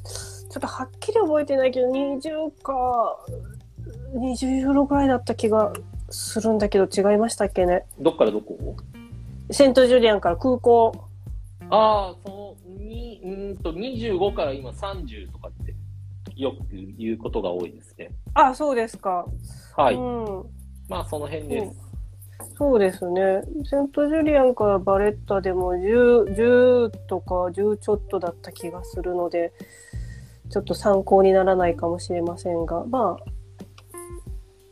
[0.48, 3.18] ちょっとはっきり覚えてないけど、20か、
[4.14, 5.72] 20ユーロぐらいだった気が
[6.08, 7.84] するんだけど、違いましたっけね？
[7.98, 8.56] どっからどこ？
[9.50, 10.92] セントジュリアンから空港。
[11.70, 12.43] ああ、そ
[13.24, 15.74] うーんと、25から今30とかって、
[16.36, 18.10] よく言うことが多いですね。
[18.34, 19.26] あ、そうですか。
[19.76, 19.94] はい。
[19.94, 20.44] うん。
[20.88, 21.72] まあ、その辺です。
[22.56, 23.42] そうですね。
[23.64, 29.52] セントジュリアンからバレッタでも10、10とか10ちょっとだった気がするので、
[30.50, 33.16] ちょっと参考にならないかもしれませんが、ま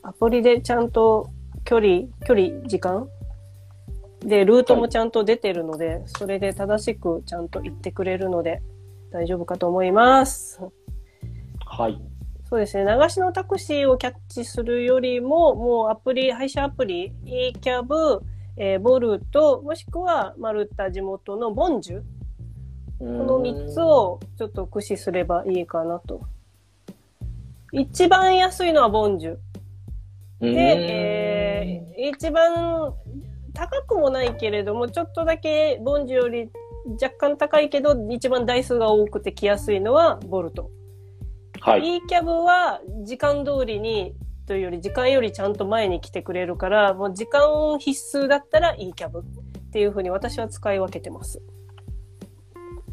[0.03, 1.31] あ、アプリでちゃんと
[1.65, 3.09] 距離、距離、時間
[4.25, 8.63] で、ルートもちゃんと出てるので、それで正しくちゃんと言ってくれるので、
[9.11, 10.61] 大丈夫かと思います。
[11.67, 12.01] はい。
[12.49, 12.85] そうですね。
[12.85, 18.23] 流しのタクシーをキャッチするよりも、もうアプリ、配車アプリ、e キャブ、
[18.57, 22.01] えーボルト、もしくはマルタ地元のボンジュ。
[22.01, 22.05] こ
[22.99, 26.21] この3つをちょっと駆使すればいいかなと。
[27.73, 29.37] 一番安いのはボンジュ。
[30.41, 32.95] で、えー一番
[33.55, 36.51] 高くもないけれども、ちょっとだけボンジュより
[37.01, 40.71] 若干高いけど、一番台数が多くて来やすいのはボルト。
[41.61, 41.97] はい。
[41.97, 44.15] e キャブは時間通りに
[44.47, 49.23] というより時間よりちゃんと前に来てくれるから、もう時間必須だったら e キャブっ
[49.71, 51.41] ていうふうに私は使い分けてます。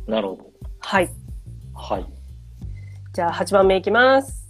[0.07, 0.51] なるほど。
[0.79, 1.09] はい。
[1.73, 2.05] はい。
[3.13, 4.45] じゃあ8番目いきます。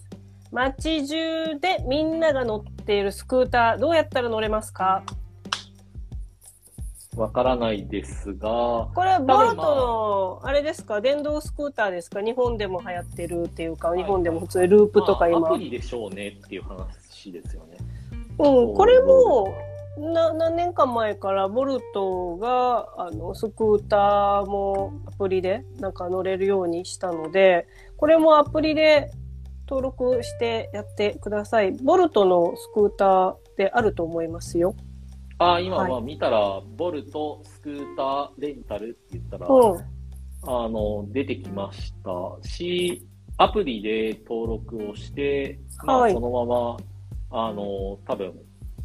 [0.51, 5.03] 街中でみんなが乗っているスクーター、どうやったら乗れますか？
[7.15, 11.01] わからないですが、これはボルトの、あれですか？
[11.01, 12.21] 電動スクーターですか？
[12.21, 15.39] 日本でも流行ってるっていうか、い日本でも普通にループとか今。
[15.39, 17.77] まあアプリでしょうねっていう話ですよね。
[18.37, 19.53] うん、これも
[19.97, 27.67] な何年間前からボルトがあのスクーターもアプリでなんか乗れるようにしたので
[27.97, 29.11] これもアプリで
[29.67, 31.71] 登録してやってください。
[31.71, 34.73] ボルトのスクーターであると思いますよ。
[35.39, 39.77] ああ、今、は見たら、ボルト、スクーター、レンタルって言ったら、う。
[39.77, 39.79] ん。
[40.43, 42.47] あの、出てきました。
[42.47, 46.13] し、アプリで登録をして、まあ、はい。
[46.13, 46.77] そのまま、
[47.47, 48.33] あの、多分、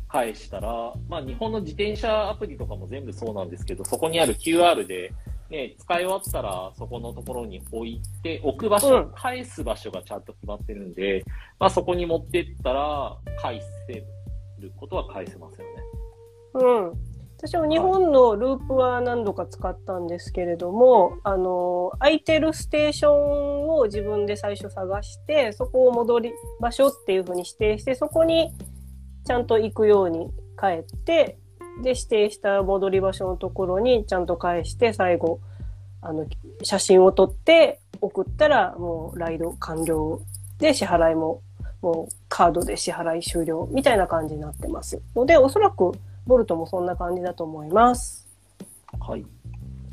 [0.06, 5.12] 返したら、まあ、日本の自転車アプリとかも全部そうなんですけど、そこにある QR で、
[5.50, 9.12] ね、使い終わったら、そこのところに置いて、置く場所、うん。
[9.16, 11.24] 返す場所がちゃんと決まってるんで、
[11.58, 14.06] まあ、そこに持ってったら、返せる。
[14.76, 15.73] ことは返せますよね。
[16.54, 16.92] うん。
[17.46, 28.50] 私も日本のループは何度か使ったんですけれども、あの、空いてるステーションを自分で最初探して、そこを戻り場所っていうふうに指定して、そこに
[29.26, 31.38] ちゃんと行くように帰って、
[31.82, 35.40] で、指定した戻り場所のところにちゃんと返して、最後、
[36.00, 36.26] あの、
[36.62, 40.20] 写真を撮って送ったら、もうライド完了
[40.58, 41.42] で支払いも、
[41.82, 45.02] もうカードで支払い終了みたいな感じになってます。
[45.14, 45.92] ので、おそらく
[46.26, 48.28] ボルトもそんな感じだと思います。
[49.00, 49.24] はい。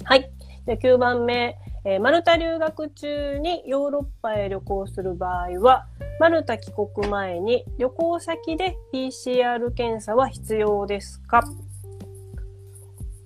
[0.03, 0.31] はい。
[0.65, 5.87] で9番目、えーマルタ留学中にヨーロッパへ旅行する場合は、
[6.19, 11.41] マルタ帰国前に旅行先で PCR 検査は必要ですか？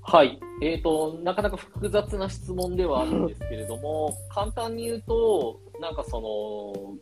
[0.01, 0.39] はい。
[0.61, 6.95] えっ、と、なかなか複雑な質問ではあるんですけれども、 簡単に言うと、なんかその、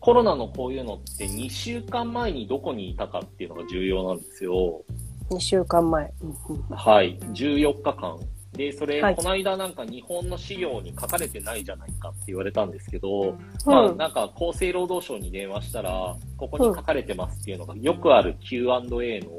[0.00, 4.82] コロナのこういうのって2週間前にどこにいたかっていうのが重要なんですよ。
[5.36, 6.12] ?2 週間前。
[6.70, 7.18] はい。
[7.18, 8.18] 14日間。
[8.52, 19.30] で、それ、はいこの間なんか日本の資料に書かれてないじゃないかって言われたんですけど、まあうんなんか厚生労働省に電話したら、ここに書かれてますっていうのがよくある Q&A の、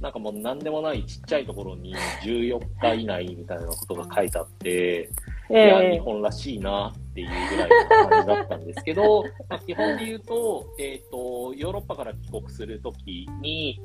[0.00, 5.10] なんかもう何でもないちっちゃいところに14日以内みたいなことが書いてあって、
[5.50, 13.80] いや、日え本らしいなっていうぐらいの感じだったんですけど、まあ、基本で言うと、えっ、と、ヨーロッパから帰国するときに、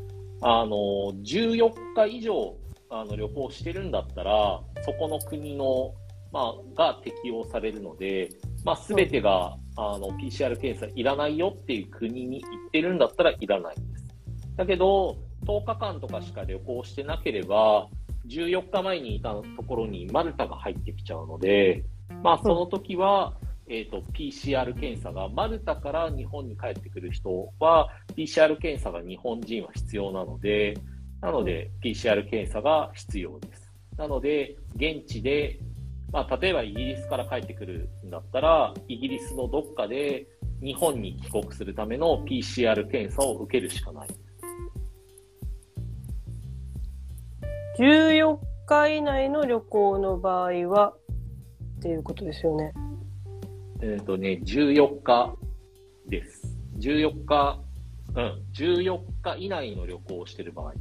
[0.45, 2.57] あの、14日以上、
[2.89, 5.93] あの、旅行してるんだったら、そこの国の、
[6.33, 8.29] まあ、が適用されるので、
[8.65, 14.05] まあ、すべてが、あの、PCR 検査いらないよっていう国に行ってるんだったらいらないです。
[14.57, 17.87] だけど、10日間とかしか旅行してなければ、
[18.27, 21.85] 14日前にいたところにマルタが入ってきちゃうので、
[22.21, 23.33] まあ、その時は、
[23.67, 30.75] えっ、と、PCR 検査が、マルタから日本に帰ってくる人は、PCR 検査が日本人は必要なので、
[31.21, 33.71] なので、PCR 検査が必要です。
[33.97, 35.59] なので、現地で、
[36.11, 40.27] まあ、例えばイギリスから帰ってくるんだったら、イギリスのどっかで
[40.61, 44.07] 日本に帰国するための PCR 検査を受けるしかない。
[47.79, 48.37] 14
[48.67, 50.93] 日以内の旅行の場合は、
[51.79, 52.73] っていうことですよね。
[53.85, 55.35] えっ、とね、14日
[56.07, 56.57] です。
[56.77, 57.59] 14日、
[58.15, 60.73] うん、14日以内の旅行をしてる場合。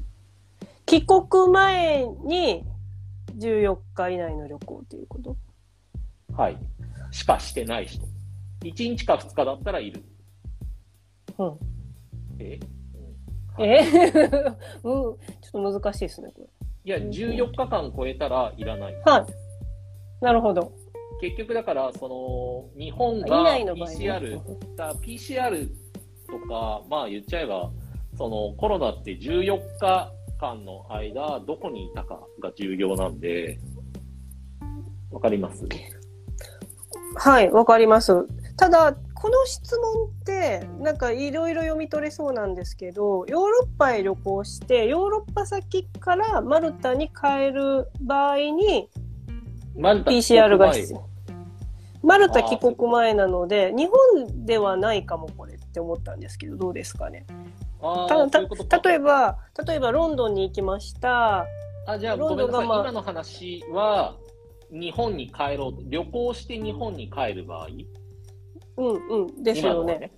[0.86, 2.64] 帰国前に
[3.38, 5.36] 14日以内の旅行っていうこと？
[6.36, 6.58] はい。
[7.10, 8.06] しかしてない人。
[8.62, 10.04] 1日か2日だったらいる。
[11.38, 11.58] うん。
[12.38, 12.60] え？
[13.58, 13.80] え？
[14.84, 16.48] うん、 ちょっと難しいですね、こ
[16.84, 18.92] いや、14日間超えたらいらない。
[18.92, 19.00] れ。
[19.00, 20.24] はい。
[20.24, 20.72] なるほど。
[21.22, 22.08] 結局だから、そ
[22.76, 25.68] の、日本以が内の場合ね PCR、だ PCR
[26.26, 27.70] とか、まあ言っちゃえば、
[28.18, 33.60] そのコロナって14日間の間、どこにいたかが重要なんで、
[35.12, 35.64] わかります？
[37.14, 38.26] はい、わかります。
[38.56, 48.88] ただ、この質問って、なんかいろいろ読み取れそうなんですけど、ヨーロッパへ旅行して、ヨーロッパ先からマルタに帰る場合に
[49.76, 51.11] マルタ PCR が必要。
[52.02, 57.26] マルタ帰国前なので、日本ではないかもこれって思ったんですけど、どうですかね。
[57.80, 61.46] あたた例えば、例えばロンドンに行きました。
[61.86, 62.64] あ、じゃあロごめんなさい。
[62.64, 64.16] ンドンがまあ今の話は、
[64.70, 67.68] 日本に帰ろうと、旅行して日本に帰る場合？
[68.78, 70.12] うんうん、ですよね。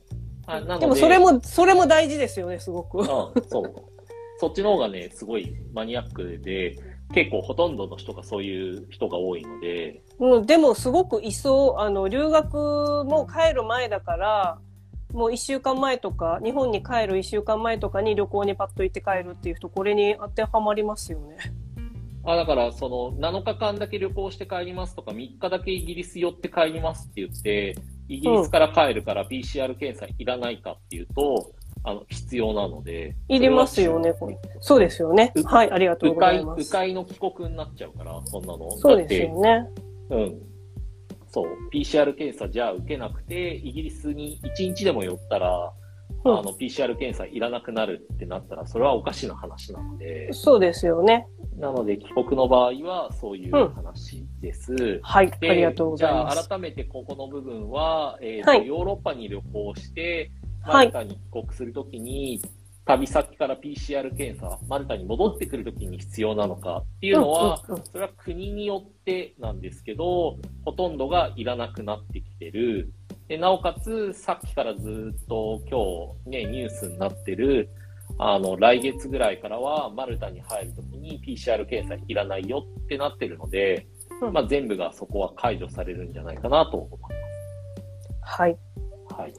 [0.47, 2.99] なのでもそれも、それも大事ですよね、すごく。
[2.99, 3.75] うん、そう。
[4.39, 6.77] そっちの方がね、すごいマニアックで、
[7.15, 11.81] 結構ほとんどの人がそういう人が多いので、うん、でもすごくいそう。
[11.81, 14.59] あの、留学も帰る前だから、
[15.13, 21.37] もう一週間前とか、日本に帰る一週間前とかに旅行にパッと行って帰るっていう人、これに当てはまりますよね。
[22.27, 27.75] あだからその7日間だけ旅行して帰りますとか、3日だけイギリス寄って帰りますって言って、
[28.09, 31.53] イギリスから帰るから PCR 検査いらないかっていうと、
[31.85, 33.15] あの必要なので。
[33.29, 35.33] いりますよねこれそうですよね。
[35.37, 36.63] うはい、ありがとうございます。
[36.63, 38.71] 迂回の帰国になっちゃうから、そんなの。
[38.79, 39.69] そうですよね。
[40.11, 40.43] うん。
[41.27, 41.47] そう。
[41.73, 45.73] PCR 検査じゃあ受けなくて、イギリスに1日でも寄ったら、
[46.25, 51.27] うんあの、PCR 検査いらなくなるってなったら、それはおかしな話なので、そうですよね。
[51.57, 55.01] なので、帰国の場合はそういう話です。
[55.03, 56.49] はい、でありがとうございまじゃあ、す。
[56.49, 60.31] 改めてここの部分は、えーとはいヨーロッパに旅行して、
[60.63, 62.41] はいマルタに帰国するときに、
[62.87, 72.93] 旅先から PCR 検査、マルタに戻ってくるときに必要なのかっていうのは、それは国によってなんですけど、ほとんどがいらなくなってきてる。
[73.27, 75.63] でなおかつ、さっきからずっと
[76.27, 77.71] 今日ね、ニュースになってる、
[78.19, 83.87] あの、来月ぐらいからは、マルタに入るときに PCR 検査いらないよってなってるので、
[84.21, 87.01] うんまあ、全部がそこは解除されるんじゃないかなと思い
[88.21, 88.59] はい。
[89.09, 89.21] ます。
[89.21, 89.35] はい。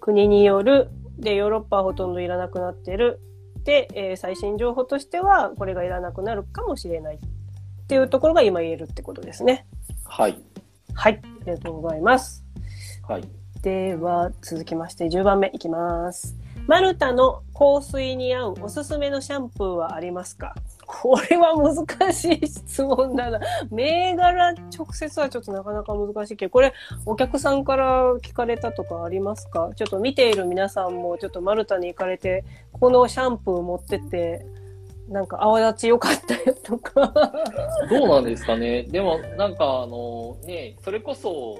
[0.00, 0.88] 国による、
[1.20, 3.20] で、ヨーロッパはほとんどいらなくなってる。
[3.64, 7.16] で、えー最新情報としては、これがいらなくなるかもしれない。
[7.16, 9.66] っていうところが今言えるってことですね。
[10.04, 10.38] はい。
[10.94, 11.20] はい。
[11.22, 12.44] ありがとうございます。
[13.06, 13.24] はい。
[13.62, 16.36] では、続きまして10番目いきます。
[16.66, 20.54] マルタの香水に合うおすすめのシャンプーはありますか？
[20.92, 23.38] これは難しい質問だな。
[23.70, 26.74] 銘柄直接はちょっとなかなか難しいけど、これ
[27.06, 29.70] お客さんから聞かれたとかありますか？
[29.76, 34.44] ちょっと見ている皆さんもちょっとマルタに行かれて、このシャンプー持ってって、
[35.08, 37.12] なんか泡立ち良かったよとか。
[37.88, 38.82] どうなんですかね？
[38.82, 41.58] でも、なんかあの、ね、それこそ、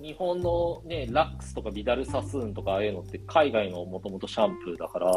[0.00, 5.12] 日本のね、ラックスとかビダルサスーンとかああいうのって海外のもともとシャンプーだから、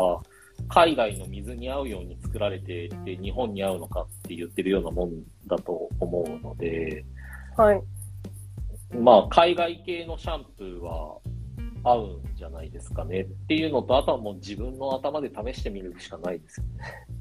[0.68, 5.12] 海外の水に合うように作られてて、日本に合うのかって言ってるようなもん
[5.48, 7.06] だと思うので、
[7.56, 7.82] はい。
[8.98, 11.18] まあ、海外系のシャンプーは
[11.84, 16.66] 合うんじゃないですかねっていうのと、あとはもう自分の頭で試してみるしかないですよ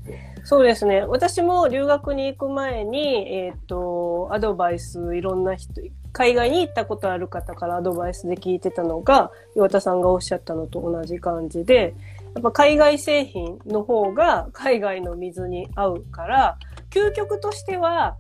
[0.07, 0.35] ね。
[0.45, 1.03] そうですね。
[1.03, 5.83] 私も留学に行く前に、えっ、と、アドバイス、いろんな人、
[6.13, 11.95] 海外に行ったことある方からアドバイスで聞いてたのが、岩田さんがおっしゃったのと同じ感じで、
[12.35, 16.59] やっぱ海外製品の方が海外の水に合うから、
[16.91, 18.17] 究極としては、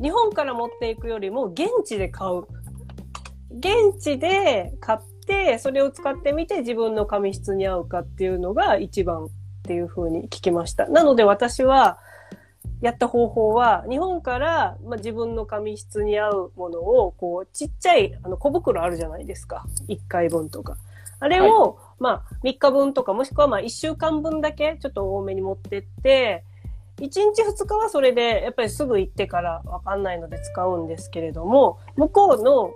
[0.00, 2.42] 日本から持っていくよりも現地で買う。
[3.50, 9.28] 現地で買って、それを使ってみて自分の髪質に合うかっていうのが一番っ
[9.62, 10.88] ていうふうに聞きました。
[10.88, 11.98] なので私は、
[12.80, 19.64] やった方法は、日本から、まあ、自分の髪質に合うものを、こう、ちっちゃい、あの、小袋あるじゃないですか。
[19.88, 20.76] 1回分とか。
[21.20, 26.44] あれを、まあ、3日分とか、もしくはまあ、1週間分だけ、ちょっと多めに持ってって、
[26.98, 32.72] 1日2日はそれで、やっぱりすぐ行ってからわかんないので使うんですけれども、向こうの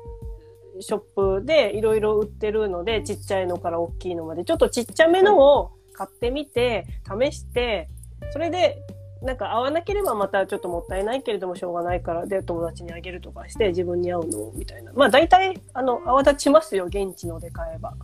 [0.80, 0.98] ショッ
[1.40, 7.88] プでいろいろ売ってるので、ちっちゃいのから大きいのまで、ちょっとちっちゃめのを買ってみて、試して、
[8.30, 8.78] それで、
[9.22, 14.92] なんか合わなければまたちょっともったいないけれどもしょうがないからで友達にあげるとかして自分に合うのをみたいな。
[14.94, 17.94] まあ大体あの泡立ちますよ、現地ので買えば。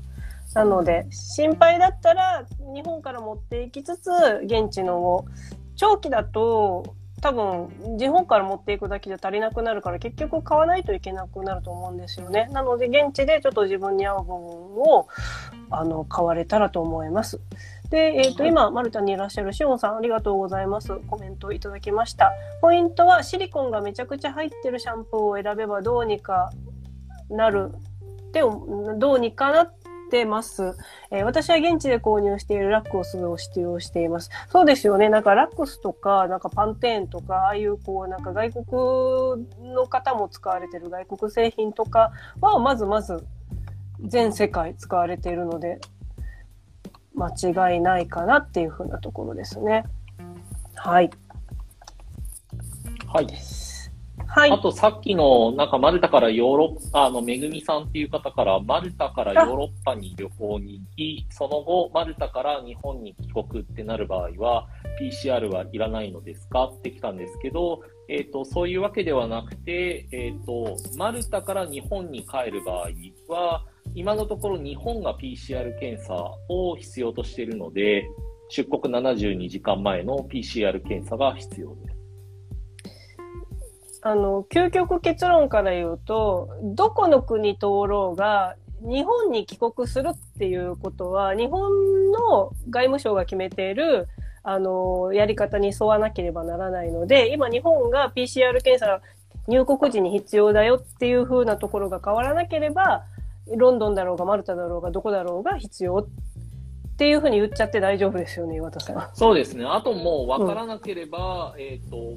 [0.54, 2.44] なので心配だったら
[2.74, 4.10] 日本から持っていきつつ
[4.44, 5.26] 現地のを
[5.76, 12.48] 長期だと多分日本から持っていくだけじゃ足りなくなるから結局買わないといけなくなると思うんですよね。
[12.52, 15.08] なので現地でちょっと自分に合う部分を
[15.70, 17.40] あの買われたらと思います。
[17.92, 20.96] で、えっ、と、今、マルタにいらっしゃるシオンさん、ありがとうございます。
[21.08, 22.32] コメントいただきました。
[22.62, 26.50] ポイントは、シリコンがめちゃくちゃ入ってるシャンプーを選べばどうにか
[27.28, 27.70] なる
[28.28, 28.40] って、
[28.96, 29.81] どうにかなって
[30.24, 30.76] ます。
[31.10, 34.30] えー私は現地で購入しているラックオスを使用しています。
[34.48, 35.08] そうですよね。
[35.08, 43.24] なんかラックスとか、なんかパンテーンとか、ああいうこう、なんか外国の方も使われてる外国製品とかは、まずまず
[44.00, 45.78] 全世界使われているので、
[47.14, 49.84] 間違いないかなっていうふうなところですね。
[50.74, 51.10] はい。
[53.06, 53.26] はい。
[54.34, 54.58] はいあ。
[54.58, 64.68] とさっきの、なんかマルタからヨーロッパ、あの、めぐみさんっていう方から、マルタからヨーロッパに旅行に行き、その後、マルタから日本に帰国ってなる場合は、
[64.98, 66.64] PCR はいらないのですか？
[66.64, 72.88] って来たんですけど、えっ、と、そういうわけではなくて、えっ、と、マルタから日本に帰る場合
[73.28, 76.14] は、今のところ日本が PCR 検査
[76.48, 78.06] を必要としているので、
[78.48, 81.91] 出国72時間前の PCR 検査が必要です。
[84.02, 91.70] あの、究極結論から言うと、どこの国通ろうが、日本に帰国するっていうことは、日本
[92.10, 94.08] の外務省が決めている、
[94.42, 99.00] あの、やり方に沿わなければならないので、今日本が PCR 検査
[99.46, 103.04] 入国時に必要だよっていう風なところが変わらなければ、
[103.56, 106.06] ロンドンだろうがマルタだろうがどこだろうが必要っ
[106.96, 109.10] ていう風に言っちゃって大丈夫ですよね、岩田さん。
[109.14, 109.64] そうですね。
[109.64, 112.16] あともう分からなければ、えっ、と、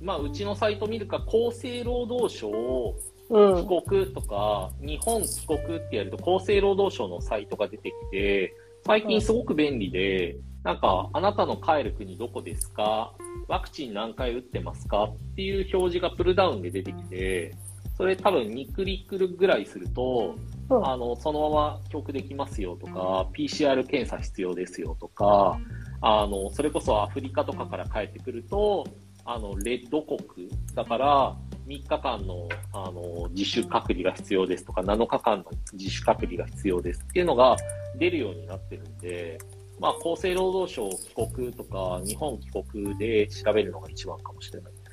[0.00, 2.94] まあ、うちのサイト見るか、厚生労働省
[3.28, 3.66] うん。
[3.66, 8.54] 帰国とか、日本帰国ってやると、厚生労働省のサイトが出てきて、
[8.86, 13.14] 最近すごく便利で、なんか、あなたの帰る国どこですか？
[13.48, 15.04] ワクチン何回打ってますか？
[15.04, 17.54] っていう表示がプルダウンで出てきて、
[17.96, 20.36] それ多分2クリックぐらいすると、
[20.70, 20.86] うん。
[20.86, 25.58] あの、そのまま帰国できますよとか、PCR 検査必要ですよとか、
[26.00, 28.86] あの、それこそアフリカとかから帰ってくると、
[29.26, 37.56] あの、レッド国だから、3日間の、あの、自主隔離が必要ですとか、7日間の自主隔離が必要ですっていうのが
[37.98, 39.38] 出るようになってるんで、
[39.80, 44.86] まあ、厚生労働省帰国とか、日本帰国で調べるのが一番かもしれないです。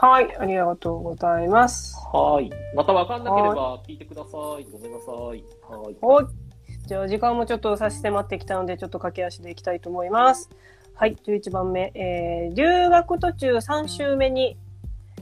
[0.00, 1.96] はい、ありがとうございます。
[2.12, 2.48] はい。
[2.76, 4.30] また分かんなければ聞いてくださ
[4.60, 4.66] い。
[4.70, 5.44] ごめんなさい。
[5.68, 5.96] はい。
[6.00, 6.20] お
[6.86, 10.48] じゃあ時間もちょっと差し迫ってきたので、ちょっと駆け足でいきたいと思います。
[11.00, 11.92] はい、11番目。
[11.94, 14.56] えー、留学途中3週目に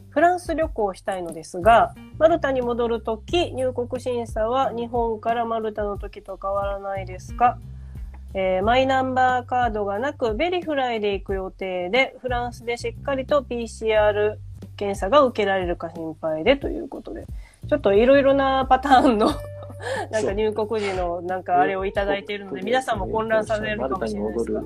[0.08, 7.58] フランス旅行をしたいのですが、マルタに戻るとき、入国審査は日本からマルタの時と変わらないですか？
[8.32, 14.36] えーマイナンバーカードがなく、ベリフライで行く予定で、フランスでしっかりと PCR
[14.78, 17.26] 検査が受けられるか心配でということで、
[17.68, 19.28] ちょっといろいろなパターンの
[20.10, 24.62] なんか入国時のなんかあれをいただいているので、皆さんも混乱されるかもしれないですが。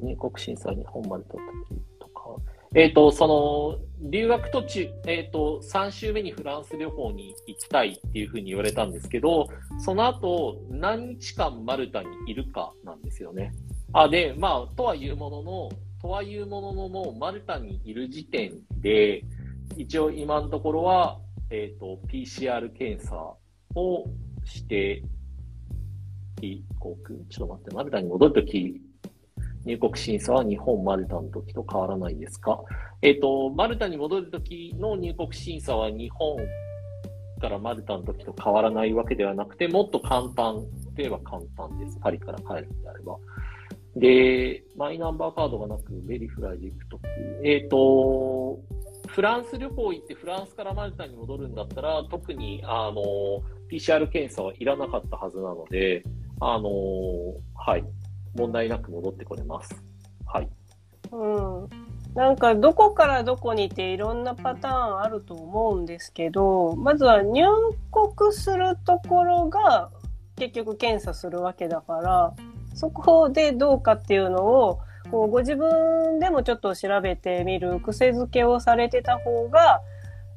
[0.00, 2.36] 入国審査日本まで取ったときとか。
[2.74, 13.52] えっ、と、その、留学途中、えっ、と、3週目にフランス旅行に行きたいっていうふうに言われたんですけど、その後、何日間マルタにいるかなんですよね。
[13.92, 15.68] あ、で、まあ、とはいうものの、
[16.00, 19.24] とはいうもののもうマルタにいる時点で、
[19.76, 21.18] 一応今のところは、
[21.50, 23.16] えっ、と、PCR 検査
[23.74, 24.04] を
[24.44, 25.02] して
[26.40, 27.18] 帰国。
[27.28, 28.80] ちょっと待って、マルタに戻るとき、
[29.68, 32.58] 入国審査は日本、マルタの時と変わらないですか？
[33.02, 36.38] えっ、と、マルタに戻るときの入国審査は日本
[37.38, 40.64] からマルタの時と変わらないわけではなくて、もっと簡単
[40.96, 41.98] といえば簡単です。
[42.00, 43.16] パリから帰るのであれば。
[43.94, 47.02] で、マイナンバーカードがなく、ベリフライで行くとき、
[47.44, 48.58] えっ、と、
[49.06, 53.02] フランス旅行行ってフランスからマルタに戻るんだったら、特に、あの、
[53.70, 56.02] PCR 検査はいらなかったはずなので、
[56.40, 56.70] あの、
[57.54, 57.84] はい。
[58.38, 59.82] 問題なく戻ってこれます。
[60.26, 60.48] はい。
[61.12, 67.44] うんなんかどこからどこにっていろんなパターンあると思うんですけどまずは入
[67.92, 69.90] 国するところが
[70.36, 72.34] 結局検査するわけだから
[72.74, 74.80] そこでどうかっていうのを
[75.10, 79.80] こうご自分でもちょっと調べてみる癖づけをされてた方が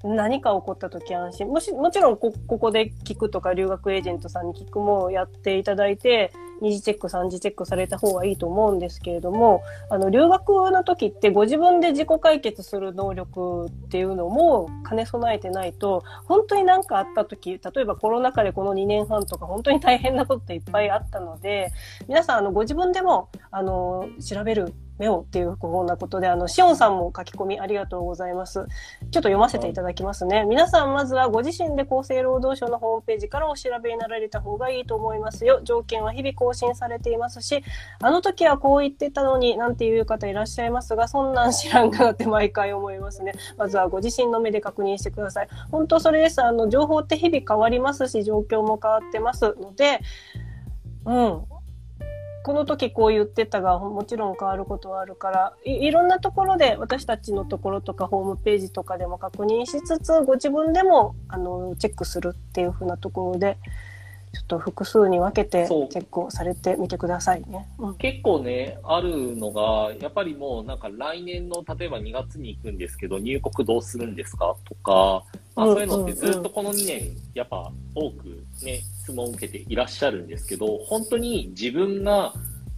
[0.04, 6.32] 何か起こった時安心もしもちろんここで聞くとか留学エージェントさんに聞くもやっていただいて
[6.62, 21.72] 二次チェック三次チェックされた方がいいと思うんですけれどもあの留学の時ってご自分で自己解決する能力っていうのも兼ね備えてないと本当に何かあった時例えばコロナ禍でこの2年半とか本当に大変なことっていっぱいあったので
[22.08, 28.60] 皆さんあのご自分でもあの調べる目をっていうふうなことで、あの、しおんさんも書き込みありがとうございます。
[28.60, 28.68] ちょっ
[29.10, 30.46] と読ませていただきますね。
[30.48, 35.62] 皆さんまずはご自身で厚生労働省のホームページからお調べになられた方がいいと思いますよ。
[35.64, 37.64] 条件は日々更新されていますし、
[38.00, 43.34] あの時はこう言ってたのになんていう方いらっしゃいますが、そんなん知らんがなって毎回思いますね。
[43.58, 45.48] まずはご自身の目で確認してください。
[45.72, 46.44] 本当それです。
[46.44, 50.00] あの、情報って日々変わりますし、状況も変わってますので、
[51.06, 51.44] うん。
[52.44, 63.58] この時こう言ってたがもちろん変わることはあるからいいろんなところで私たちのところとかホームページとかでも確認しつつご自分でもあのチェックするっていうふうなところで
[64.34, 67.68] ちょっと複数に分けてチェックをされてみてくださいね。
[67.78, 82.34] うん、結構ね、あるのが、やっぱりもうなんか来年の例えば2月に行くんですけど、入国どうするんですかとか、まあ、そういうのってずっとこの2年、やっぱ多くね、質問を受けていらっしゃるんですけど、本当に自分が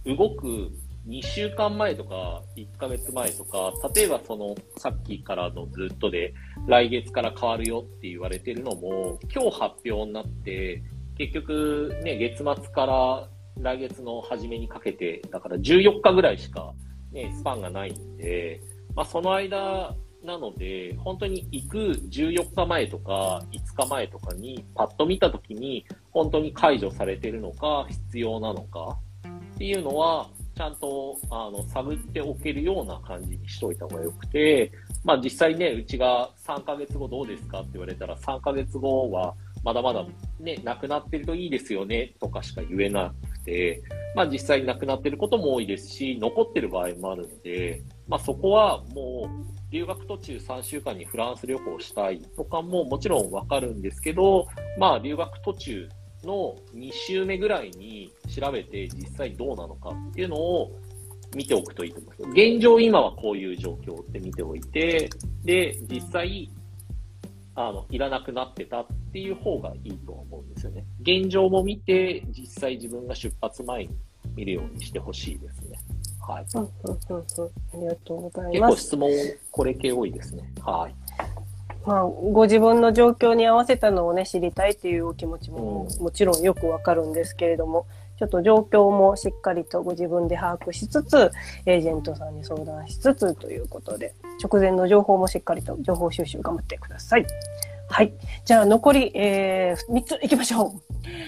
[0.06, 0.70] 動く
[1.06, 6.32] 2週間前とか1ヶ月前とか、例えばそのさっきからのずっとで
[6.66, 10.82] 来月から変わるよって言われてるのも、今日発表になって、
[11.18, 16.72] 結局ね、月末から来月の初めにかけて、だから14日ぐらいしか
[17.12, 18.60] ね、スパンがないんで、
[18.94, 19.94] まあその間
[20.24, 21.78] なので、本当に行く
[22.10, 28.98] 14日前とか5日前とかにパッと見たときに、本当に解除されてるのか、必要なのか
[29.54, 34.72] っていうのは、ちゃんとあの探っておけるような感じにしといた方がよくて、
[35.04, 37.60] まあ実際ね、うちが3ヶ月後どうですか？
[37.60, 40.06] って言われたら、3ヶ月後はまだまだ
[40.40, 43.82] ね、なくなってるといいですよねとかしか言えなくて、
[44.14, 54.46] まあ実際になくなってることも多いですし、残ってる場合もあるので、まあそこはもう留学途中3週間にフランス旅行したいとかももちろんわかるんですけど、
[54.78, 55.88] まあ留学途中
[56.22, 60.70] の2週目ぐらいに調べて実際どうなのかっていうのを
[61.34, 62.30] 見ておくといいと思います。
[62.30, 65.10] 現状今はこういう状況って見ておいて、
[65.42, 66.48] で、実際、
[67.56, 70.84] あの、いらなくなってたっていう方がいいと思うんですよね。
[71.00, 73.96] 現状も見て、実際自分が出発前に
[74.36, 75.78] 見るようにしてほしいですね。
[76.26, 76.46] はい。
[76.54, 76.70] うんうん
[77.08, 77.24] うんうん。
[77.24, 78.90] ありがとうございます。
[78.90, 80.52] 結構質問、これ系多いですね。
[80.62, 80.94] はい。
[81.86, 87.86] まあ、ご自分の状況に合わせたのをね、知りたいっていうお気持ちももちろんよくわかるんですけれども、
[88.18, 91.30] ちょっと状況もしっかりとご自分で把握しつつ、
[91.66, 97.26] エージェントさんに相談しつつということで、直前の情報もしっかりと情報収集頑張ってください。
[97.94, 98.12] はい。
[98.44, 100.62] じゃあ残り、えー、3ついきましょう。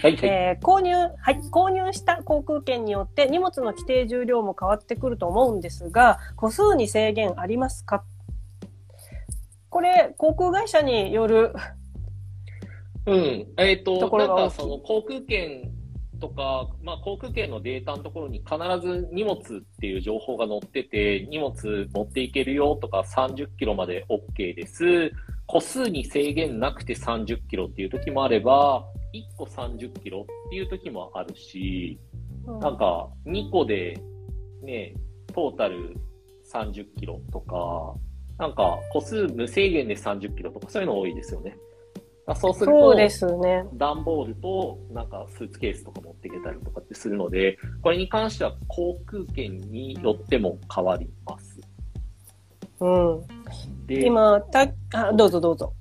[0.03, 1.41] はい、はい、えー、購入、はい。
[1.53, 8.03] 購入した航空券によって荷物の規定重量も変わってくると思うんですが、個数に制限ありますか？
[9.71, 11.55] これ、航空会社による。
[13.07, 13.47] うん。
[13.59, 15.71] えっ、ー、と、 なんかその航空券
[16.19, 19.43] とか、まあ、航空券のデータのところに必ず荷物っ
[19.79, 25.13] ていう情報が載ってて、荷物持っていけるよとか30キロまで OK です。
[25.47, 31.99] 個数に制限なくて30キロっていう時もあれば、1個30キロっていう時もあるし、
[32.47, 34.01] なんか2個で
[34.63, 34.95] ね、
[35.33, 35.97] トータル
[36.53, 37.95] 30キロとか、
[38.39, 41.57] なんか個数無制限で30キロとかそういうの多いですよね。
[42.35, 43.65] そうすると、そうですね。
[43.75, 51.46] 段ボールとなんかスーツケースとか持っていけたりとかってするので、これに関しては航空券によっても変わります。
[52.81, 53.87] うん。
[53.87, 55.73] で、今、た、あ、どうぞどうぞ。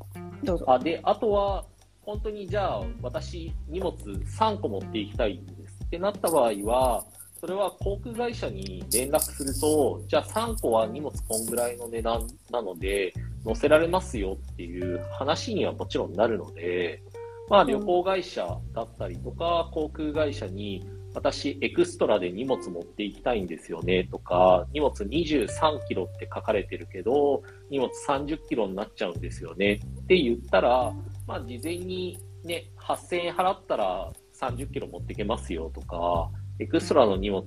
[0.44, 0.66] どうぞ。
[0.68, 1.66] あ、で、あとは、
[2.02, 7.04] 本当にじゃあ、私、荷物3個持っていきたいんですってなった場合は、
[7.40, 13.14] それは航空会社に連絡すると、じゃあ3個は荷物こんぐらいの値段なので、
[13.46, 17.04] 載せられますよっていう話にはもちろんなるので、
[17.50, 25.48] まあ旅行会社だったりとか、航空会社に、私、エクストラで荷物持っていきたいんですよねとか、荷物23
[25.88, 30.94] キロって書かれてるけど、荷物30キロになっちゃうんですよねって言ったら、
[31.26, 37.46] まあ事前にね、8000円払ったら30キロ持っていけますよとか、エクストラの荷物、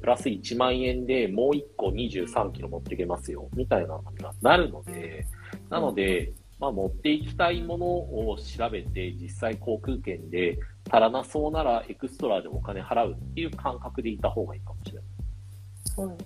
[0.00, 5.26] プラス1万円でもう1個23キロ持っていけますよ、みたいなのがなるので、
[5.68, 10.58] なので、まあ、持っていきたいものを調べて、実際航空券で
[10.90, 15.04] 足らなそうならエクストラでお金払うっていう感覚でいた方がいいかもしれない。
[15.98, 16.18] うんうん、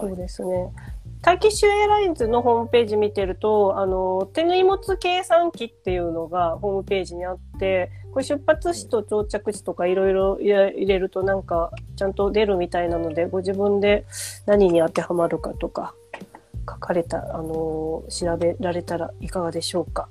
[0.00, 0.72] そうですね。
[1.20, 14.04] ターキッシュエアラインズのホームページ見てると、あの、手荷物計算機っていうのがホームページにあって、これ出発地と到着地とかいろいろ入れるとなんかちゃんと出るみたいなので、ご自分で
[14.46, 15.94] 何に当てはまるかとか
[16.68, 20.08] 書かれた、あの、調べられたらいかがでしょうか。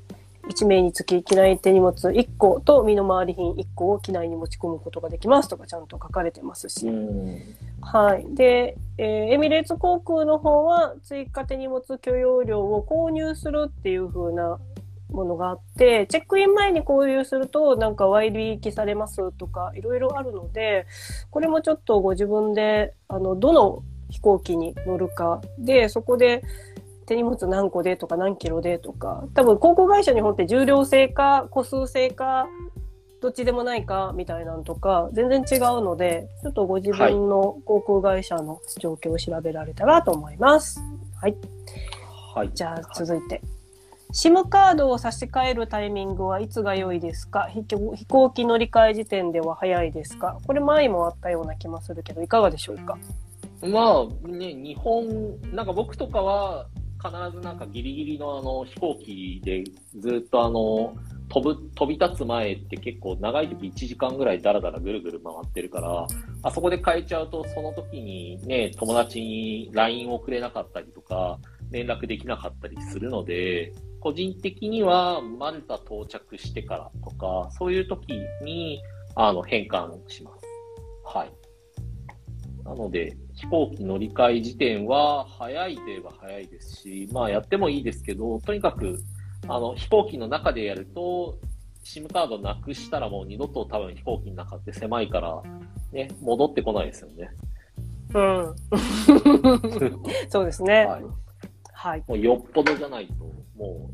[0.50, 6.88] 1名につき機内手荷物1個と身の回り品1個を機内に持ち込むことができますとかちゃんと書かれてますし。
[7.82, 8.36] はい。
[8.36, 14.60] で、えー、エミレーツ航空の方は追加手荷物許容量を購入するっていう風な
[15.10, 20.86] ものがあって、チェックイン前に購入するとなんか割引されますとかいろいろあるので、
[21.30, 26.44] これもちょっとご自分で、あの、どの飛行機に乗るかで、そこで
[27.08, 32.48] 手荷物何個でとか何キロでとか、多分航空会社に本って重量制か個数制か、
[33.22, 40.80] どっちでもないかみたいなんとか、全然違うので、ちょっとご自分の航空会社の状況を調べられたらと思います。
[41.22, 41.36] はい。
[42.36, 42.52] はい。
[42.54, 43.42] じゃあ続いて。
[44.14, 47.50] SIM カードを差し替えるタイミングはいつが良いですか？
[47.50, 47.66] 飛
[48.06, 50.38] 行機乗り換え時点では早いですか？
[50.46, 52.98] これ前もあったような気もするけど、いかがでしょうか？
[53.62, 56.68] まあね、日本、なんか僕とかは、
[57.04, 59.64] 必ずなんかギリギリのあの飛行機で
[60.00, 60.96] ずっとあの
[61.30, 66.08] 飛ぶ、飛び立つ前って結構長い時1時間ぐらいだらだらぐるぐる回ってるから、
[66.44, 71.38] あそこで変えちゃうとその時にね、友達に LINE を送れなかったりとか、
[71.70, 78.82] 連絡できなかったりするので、個人的にはマルタ到着してからとか、そういう時に
[79.16, 80.46] あの変換します。
[81.04, 81.32] はい。
[82.64, 89.00] なので、飛行機乗り換え時点は早いといえば早いですし、まあやってもいいですけど、とにかく、
[89.48, 91.38] あの、飛行機の中でやると、
[91.84, 95.42] SIM カードなくしたらもう二度と多分飛行機の中って狭いから、
[95.92, 97.30] ね、戻ってこないですよね。
[98.16, 98.56] うん。
[100.30, 100.86] そうですね。
[100.86, 101.04] はい。
[101.74, 103.14] はい、もうよっぽどじゃないと、
[103.56, 103.92] も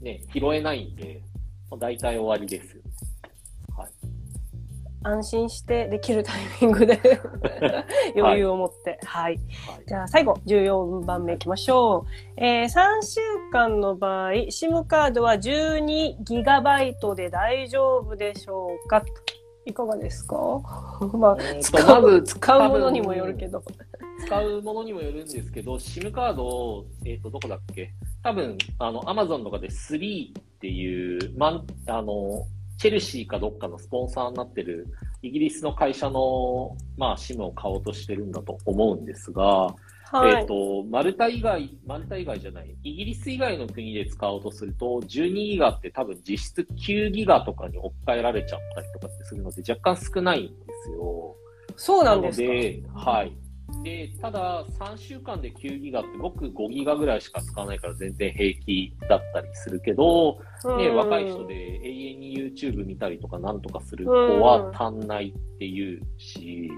[0.00, 1.20] うね、拾えないんで、
[1.78, 2.82] 大体終わりですよ。
[5.06, 7.00] 安心してできるタイミングで
[8.18, 9.40] 余裕を持って、はい、は
[9.80, 9.84] い。
[9.86, 12.04] じゃあ最後、14番目いきましょ
[12.36, 12.44] う。
[12.44, 13.20] えー、3週
[13.52, 19.02] 間の場合、SIM カードは 12GB で大丈夫でしょうか？
[19.64, 20.36] いかがですか？
[21.14, 23.62] まあ、使う、使うものにもよるけど。
[24.24, 27.90] 使うものにもよるんですけど、SIM カード、えっ、ー、と、どこだっけ？
[28.22, 32.44] 多分、あの、Amazon とかで3っていう、まん、あの、
[32.78, 34.86] チェルシーかどっかのスポンサーになってる
[35.22, 39.74] イギリスの会社の、まあ、SIM を買おうとしてるんだと思うんですが、
[40.12, 50.50] はい、えっ、ー、と、マルタ以外、マルタ以外じゃない、イギリス以外の国で使おうとすると、12ギガって多分実質9ギガとかに置き換えられちゃったりとかってするので、若干少ないんで
[50.84, 51.34] すよ。
[51.76, 52.48] そうなんですか？
[52.48, 53.45] なので、はい。
[53.86, 60.40] で、ただ、3週間で9ギガって僕5ギガぐらいしか使わないから全然平気だったりするけど、
[60.76, 64.10] ね、若い人で永遠に YouTube 見たりとかなんとかする子
[64.40, 66.68] は足んないっていうし、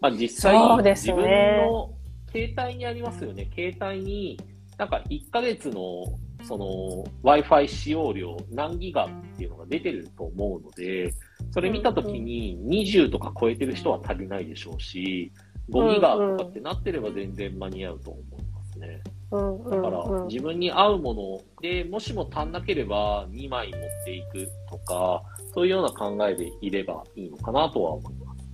[0.00, 0.54] まあ実際、
[0.94, 1.92] 自分の
[2.32, 3.50] 携帯にありますよね。
[3.54, 4.40] 携帯に
[4.78, 6.04] なんか1ヶ月の
[6.42, 11.12] その Wi-Fi 使用量何ギガっていうのが出てると思うので、
[11.50, 15.32] それ見たときに20とか超えてる人は足りないでしょうし、
[15.70, 19.02] 5ギガとかってなってれば全然間に合うと思いますね。
[19.30, 28.46] だから自分に合うもので、もしも足んなければ2枚持っていくとか、そういうような考えでいればいいのかなとは思います。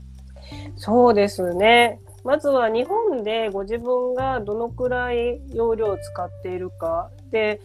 [0.76, 2.00] そうですね。
[2.24, 7.10] まずは日本でご自分がどのくらい容量を使っているか。
[7.30, 7.60] で、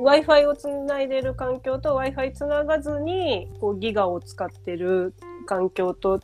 [0.00, 5.14] うん、Wi-Fi をつないでいる環境と Wi-Fi つながずにこうギガを使っている
[5.46, 6.20] 環境と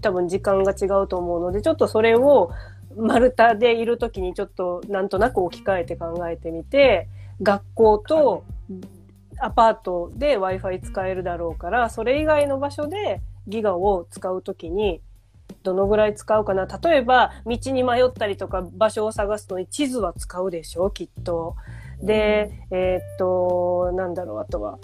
[0.00, 2.50] 多分時間が違うと思うので、ちょっとそれを
[2.96, 7.08] 丸太でいるときにちょっとなんとなく置き換えて考えてみて、
[7.42, 8.44] 学校と
[9.38, 15.00] アパートで Wi-Fi 使えるだろうから、それ以外の場所でギガを使うときに、
[15.62, 16.66] どのぐらい使うかな？
[16.66, 20.90] 例えば、道に迷ったりとか場所を探すのに地図は使うでしょ？
[20.90, 21.56] きっと。
[22.02, 24.78] で、えー、っと、なんだろう、あとは。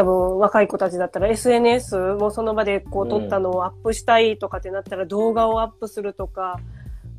[0.00, 6.58] 多分若い子たちだったら SNS もその場でこう撮ったのをアップしたいとかってなったら動画をアップするとか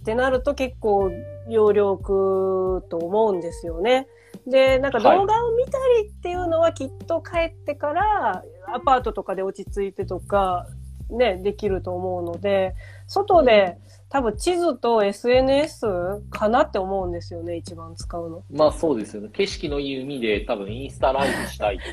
[0.02, 1.12] ってなると結構
[1.48, 4.08] 容量くと思うんですよね。
[4.48, 10.66] で、なんか動画を見たりっていうのはきっと帰ってからアパートとかで落ち着いてとか
[11.12, 12.74] ね、できると思うので、
[13.08, 13.78] 外で、
[14.12, 15.86] 多分地図と SNS
[16.30, 18.44] かなって思うんですよね、一番使うの。
[18.52, 19.30] まあそうですよね。
[19.32, 21.84] 景色のいい海で多分インスタライブしたいと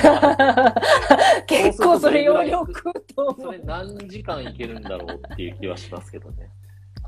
[0.00, 0.74] か。
[1.48, 3.42] 結構それ容量食うと思。
[3.42, 6.48] そうれ何時間いけるんだろうっていう気はしますけどね。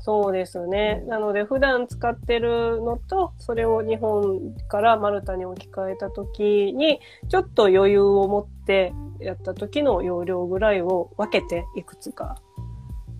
[0.01, 1.01] そうですね。
[1.07, 6.99] なので普段使ってるのと、それを日本からマルタに置き換えた時に、
[7.29, 12.35] ちょっと余裕を持ってやった時の容量ぐらいを分けていくつか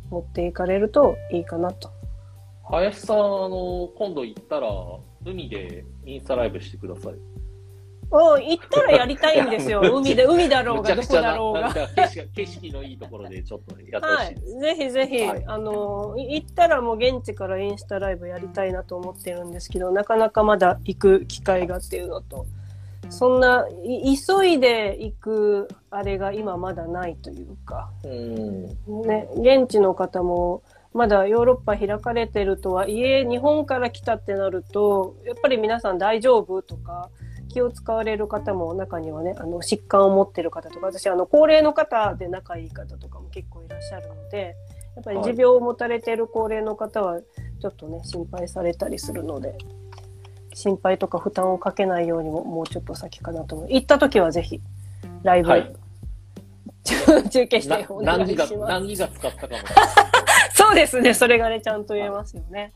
[0.09, 1.91] 持っていかれるといいかなと。
[2.69, 4.69] 林さん、あの、今度行ったら、
[5.25, 7.13] 海でインスタライブしてください。
[8.09, 9.81] うん、行ったらやりたいんですよ。
[9.93, 11.73] 海で、海だろうが、どこだろうが。
[12.33, 14.53] 景色のいいところでちょっとやってほしいです。
[14.53, 22.45] はい、ぜひぜひ、はい、あの、行ったらもう現地からインスタライブやりたいなと思ってるんですけど、なかなかまだ行く機会がっていうのと、
[23.09, 28.65] そんな、急いで行くあれが今まだないというか、うん。
[29.03, 37.09] ね、現地の方も、まだヨーロッパ開かれてるとはいえ、日本から来たってなると、やっぱり皆さん大丈夫とか、
[37.49, 44.55] 気を使われる方も中にはね、あの、疾患を持ってる方とか、私、あの、高齢の方で仲いい方とかも結構いらっしゃるので、
[44.95, 47.19] やっぱり持病を持たれている高齢の方は、
[47.59, 49.55] ちょっとね、心配されたりするので、
[50.57, 53.67] 心配とか負担をかけないようにも、もうちょっと先かなと思う。
[53.69, 54.59] 行った時はぜひ、
[55.21, 55.75] ライブ、はい
[57.29, 58.55] 中継してお願いします。
[58.55, 59.59] 何ギガ使ったかも。
[60.55, 61.13] そうですね。
[61.13, 62.61] それがね、ちゃんと言えますよね。
[62.61, 62.73] はい。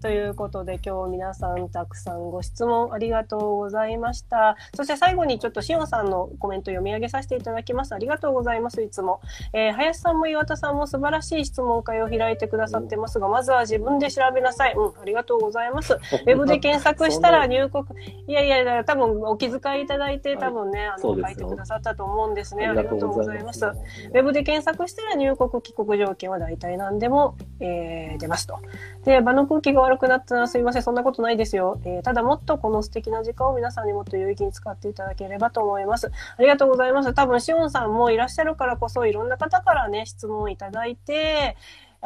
[0.00, 4.56] ということで、今日皆さんたくさんご質問ありがとうございました。
[4.74, 7.94] そして最後にちょっとしおんさんのコメント読み上げさせていただきます。
[7.94, 8.82] ありがとうございます。
[8.82, 9.20] いつも。
[9.52, 14.74] えー林さんも岩田さんも素晴らしい質問会を開いてくださってますが、まずは自分で調べなさい。
[14.74, 15.92] うん、ありがとうございます。
[15.92, 17.84] ウェブで検索したら入国、
[18.26, 22.66] いやいやいや、多分お気遣いいただいて、多分ね、あの、書いてくださったと思うんですね。
[22.66, 23.66] あありがとうございます。
[23.66, 28.58] ウェブで検索したら入国帰国条件は大体何でも、えー出ますと。
[29.04, 31.80] で、場の空気が悪くなったらすいません、そんなことないですよ。
[31.84, 36.10] えーただもっとこの素敵な時間を皆さんにもっと有意義に使っていただければと思います。
[36.36, 37.12] ありがとうございます。
[37.14, 41.56] 多分、しおんさんもいらっしゃるからこそ、いろんな方からね、質問をいただいて、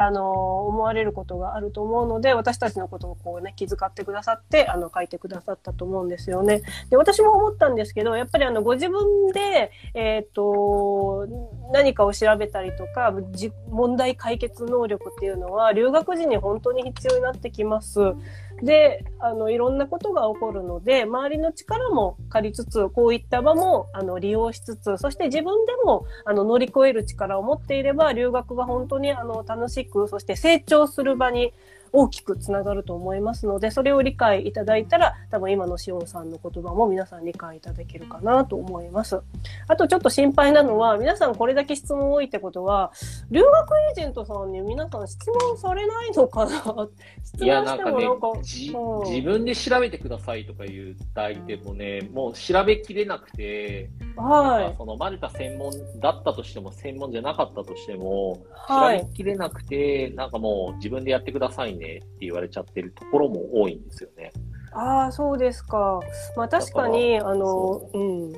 [0.00, 6.62] あの、思われることがあると思うので、私たちのことをこうね、気遣ってくださって、あの、書いてくださったと思うんですよね。
[6.88, 11.26] で、私も思ったんですけど、やっぱりあの、ご自分で、えっ、と、
[11.72, 13.12] 何かを調べたりとか、
[13.70, 18.00] 問題解決能力っていうのは、留学時に本当に必要になってきます。
[18.62, 31.52] で、あの、いろんなことが起こるので、周りの力も借りつつ、こういった場も、あの、利用しつつ、そして自分でも、あの、乗り越える力を持っていれば、留学が本当に、あの、楽しく、そして成長する場に
[31.92, 39.20] 大きくつながると思いますので、それを理解いただいたら、多分今のしおんさんの言葉も皆さん理解いただけるかなと思います。
[39.66, 42.92] あとちょっと心配なのは、皆さんこれだけ質問多いってことは、
[43.30, 46.88] 留学エージェントさんに皆さん質問されないのかな質問
[47.24, 54.74] してなんかねもなんか、じうん自分で調べてくださいとかいう代でもね、もう調べきれなくて、はい。
[54.76, 64.32] そのマルタ専門だったとしても、専門じゃなかったとしても、はい調べきれなくて、なんかもう自分でやってくださいねって言われちゃってるところも多いんですよね。
[64.72, 66.00] ああ、そうですか。
[66.36, 68.32] まあ確かに、あのそ、うん。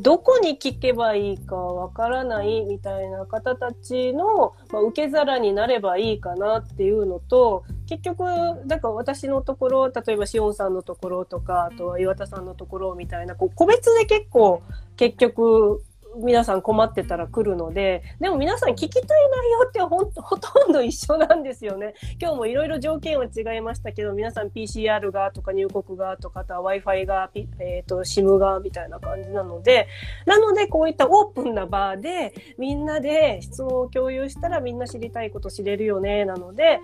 [0.00, 8.24] どこに聞けばいいかわからないみたいな方たちの、まあ、受け皿になればいいかなっていうのと、結局、
[8.66, 14.62] だから私のところ、例えばしおんさんのところとか、あとは岩田さんのところみたいな、こう個別で結構、
[14.96, 15.82] 結局、
[16.16, 21.94] 皆さん困ってたら来るので、でも皆さん聞きたい内容ってほんと ほとんど一緒なんですよね。
[22.20, 29.86] 今日もいろいろ条件は違いましたけど、皆さん PCR がとか入国がとか、あとは Wi-Fi が、えっ、と、SIM がみたいな感じなので、
[30.26, 36.80] なのでこういったオープンな場で、みんなで質問を共有したらみんな知りたいこと知れるよね、なので、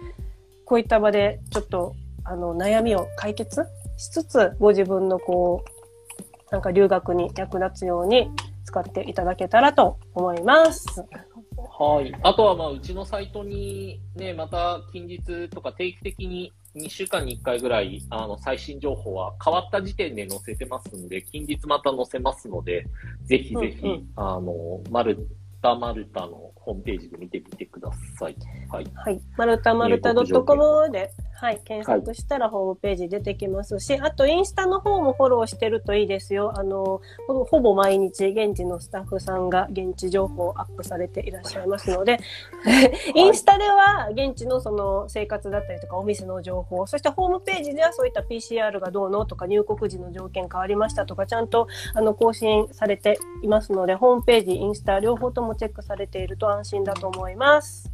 [0.65, 3.65] こういった場でちょっと、あの、悩みを解決
[3.97, 5.77] しつつ、ご自分のこう、
[6.51, 8.31] なんか留学に役立つように
[8.77, 10.87] 使っていただけたらと思います。
[11.79, 12.15] はい。
[12.23, 22.87] あとは、まあ、うちのサイトにね、また近日とか定期的に2週間に1回ぐらい、あの、最新情報は変わった時点で載せてますんで、近日また載せますので、
[23.25, 25.27] ぜひぜひ、うんうんあの、マル
[25.63, 28.37] タマルタのホームページで見てみてください。
[28.71, 28.87] はい。
[28.95, 29.21] はい。
[29.39, 36.53] マルタマルタ .com で、はい、検索したらホームページ出てきますし、あとインスタの方もフォローしてるといいですよ。
[36.57, 42.19] あの、ほほぼ毎日現地のスタッフさんが現地情報をアップされていらっしゃいますので、
[43.15, 57.91] インスタでは現地のその生活だったりとかお店の情報、そしてホームページではそういった PCR がどうのとか入国時の条件変わりましたとか、ちゃんとあの更新されていますので、ホームページ、インスタ両方ともチェックされていると安心だと思います。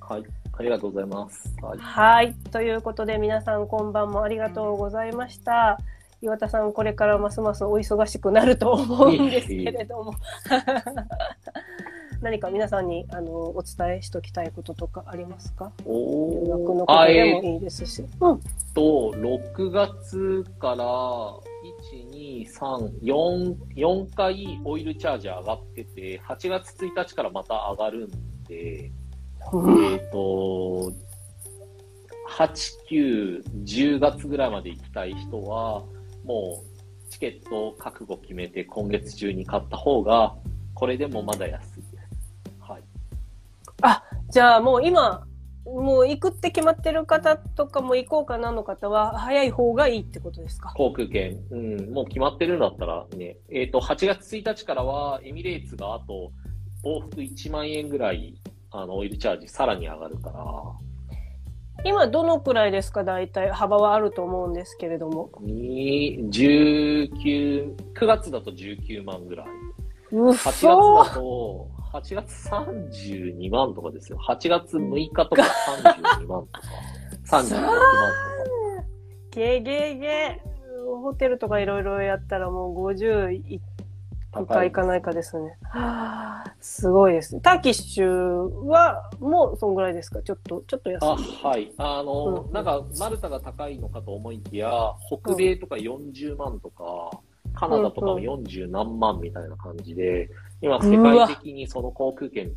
[0.00, 0.24] はい。
[0.58, 1.54] ありがとうございます。
[1.62, 1.78] はい。
[1.78, 2.34] はい。
[2.50, 5.78] ということで皆さんこんばんもありがとうございました。
[6.22, 10.14] 岩田さん、これからますますお忙しくなると思うんですけれども。
[12.22, 15.70] 何か皆さんにあのお伝えしときたいこととかありますか？
[15.84, 18.02] お留学のことでもいいですし。
[18.20, 18.40] うん。
[18.74, 28.90] と、6月から、1、2、3、4、4回オイルチャージ上がってて、8月1日からまた上がるんで、
[29.92, 30.92] えっ、と、
[32.28, 32.50] 8、
[32.90, 35.84] 9、10月ぐらいまで行きたい人は、
[36.24, 40.34] もうチケット覚悟決めて今月中に買った方が、
[40.74, 41.96] これでもまだ安いです。
[42.60, 42.82] はい。
[44.30, 45.26] じゃあもう今、
[45.64, 50.72] もう行くって決まってる方とかも行こうかなの方は早い方がいいってことですか？
[50.76, 56.32] 航空券、うん、もう決まってるんだったらね、えっ、と、8月1日からは、エミレーツがあと、
[56.84, 58.34] 往復1万円ぐらい、
[58.78, 60.44] あの、オイルチャージさらに上がるから、
[61.84, 63.04] 今どのくらいですか？
[63.04, 65.30] 大体幅はあると思うんですけれども。
[65.40, 69.46] に、19、9月だと19万ぐらい。
[70.12, 74.18] うっ8月そだと、8月32万とかですよ。
[74.18, 76.60] 8月6日とか32万とか、
[77.26, 77.72] 36万とか。
[79.32, 80.42] ゲゲゲ
[81.02, 83.60] ホテルとかいろいろやったらもう50い
[84.32, 85.56] くかいかないかですね。
[85.70, 87.40] はあ、すごいです。
[87.40, 90.22] ターキッシュはもうそんぐらいですか？
[90.22, 91.06] ちょっと、ちょっと安い。
[91.06, 91.72] あ、はい。
[91.78, 94.70] あの、うんなんか、マルタが高いのかと思いきや、
[95.08, 97.10] 北米とか40万とか、
[97.54, 100.28] カナダとかも40何万みたいな感じで、
[100.60, 102.52] 今、世界的にその航空券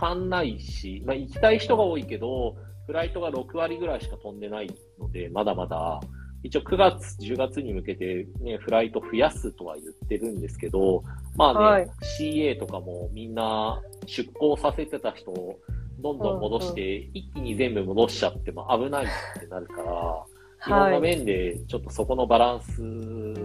[0.00, 2.54] 足んないし、まあ、行きたい人が多いけど、
[2.86, 6.00] フライトが6割ぐらいしか飛んでないので、まだまだ、
[6.46, 11.02] 一応9月、10月に向けてね、フライト増やすとは言ってるんですけど、
[11.36, 11.90] まあね、はい
[12.20, 15.58] CA とかもみんな出向させてた人を
[15.98, 19.08] どんどん戻して、一気に全部戻しちゃっても危ないっ
[19.40, 19.82] てなるから、
[20.66, 20.90] いろんは。
[20.90, 22.80] ない面でちょっとそこのバランス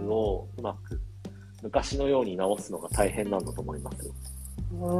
[0.08, 1.00] をうまく
[1.62, 4.12] 昔のように直すのが大変なんだと思いますよ。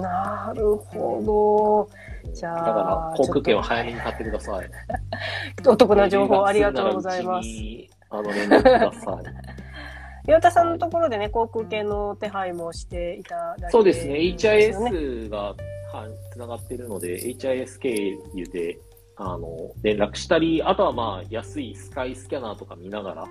[0.00, 1.88] なるほ
[2.34, 4.70] じゃあだから航空券は早めに買ってください。
[5.62, 5.72] ど。
[5.72, 7.48] お得な情報ありがとうございます。
[8.12, 9.62] 10月ならうちにあの連絡ください。
[10.28, 15.56] 岩田さんのところでね、航空券の手配もしていただいて、そうですね、HIS がはい
[16.32, 18.78] つながってるので、HIS 経由で
[19.16, 23.24] あの連絡したり、あとはまあ安いスカイスキャナーとか見ながら、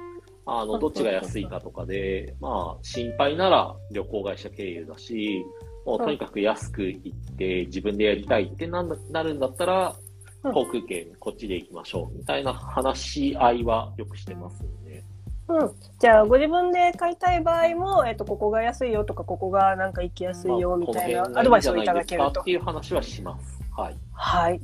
[0.46, 5.46] あのどっちが安いかとかで、まあ心配なら旅行会社経由だし、
[5.86, 10.11] もうとにかく安く行って自分でやりたいってななるんだったら、うん
[10.44, 15.04] 航空券こっちで行きましょうみたいな話し合いはよくしてますんで。
[15.48, 15.72] うん。
[16.00, 22.52] じゃあ、ご自分で買いたい場合も、えっと、ここが安いよとか、ここがなんか行きやすいよみたいなアドバイスをいただけるとって。
[22.52, 23.62] いう話はします。
[23.76, 23.98] はい。
[24.14, 24.62] はい。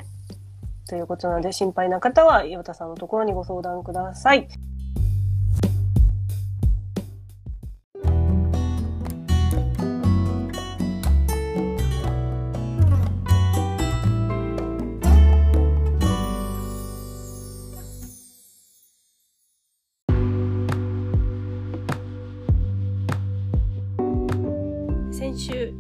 [0.88, 4.48] ということなので、心配な方は、岩田さんのところにご相談ください。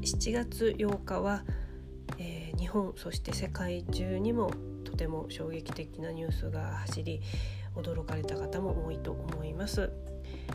[0.08, 1.43] 7月8日は、
[2.18, 4.51] えー日本そして世界中にも
[4.84, 7.22] とても衝撃的なニュースが走り
[7.76, 9.91] 驚かれた方も多いと思います。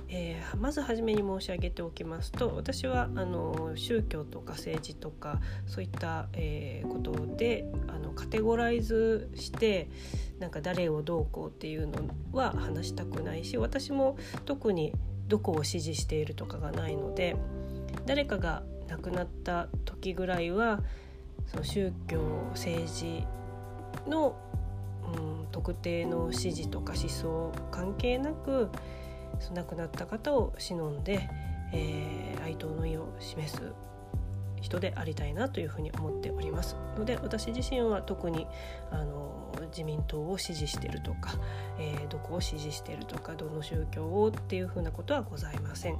[0.08, 9.88] えーまず初めに申し上げておきますと私はあの宗教とか政治とかそういった、えーことであのカテゴライズして
[10.38, 12.00] なんか誰をどうこうっていうの
[12.32, 14.94] は話したくないし私も特に
[15.28, 17.36] どこを支持しているとかがないので
[18.06, 20.80] 誰かが亡くなった時ぐらいは
[21.46, 22.18] その宗教
[22.50, 23.24] 政治
[24.08, 24.36] の、
[25.16, 28.70] うん、特定の支持とか思想関係なく
[29.40, 31.28] その亡くなった方を忍んで、
[31.72, 33.72] えー哀悼の意を示す
[34.62, 38.46] 人でありたいなというふうに思っておりますので私自身は特に
[38.90, 41.34] あの自民党を支持してるとか、
[41.78, 45.96] えーどこを支持してるとかどの宗教をっていうふうなことはございません。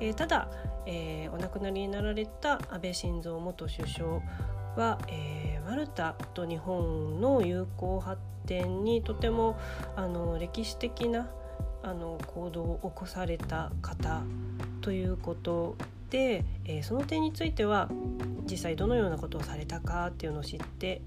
[0.00, 0.48] えーただ、
[0.86, 4.08] えーお亡くなりになられた安倍晋三元首相
[4.76, 9.58] は、えーマルタと日本の友好発展にとても
[9.96, 11.28] あの歴史的な
[11.82, 14.22] あの行動を起こされた方
[14.80, 15.76] ということ、
[16.16, 17.90] えー、その点については
[18.50, 21.02] 実際どのようなことをされたかっていうのを知って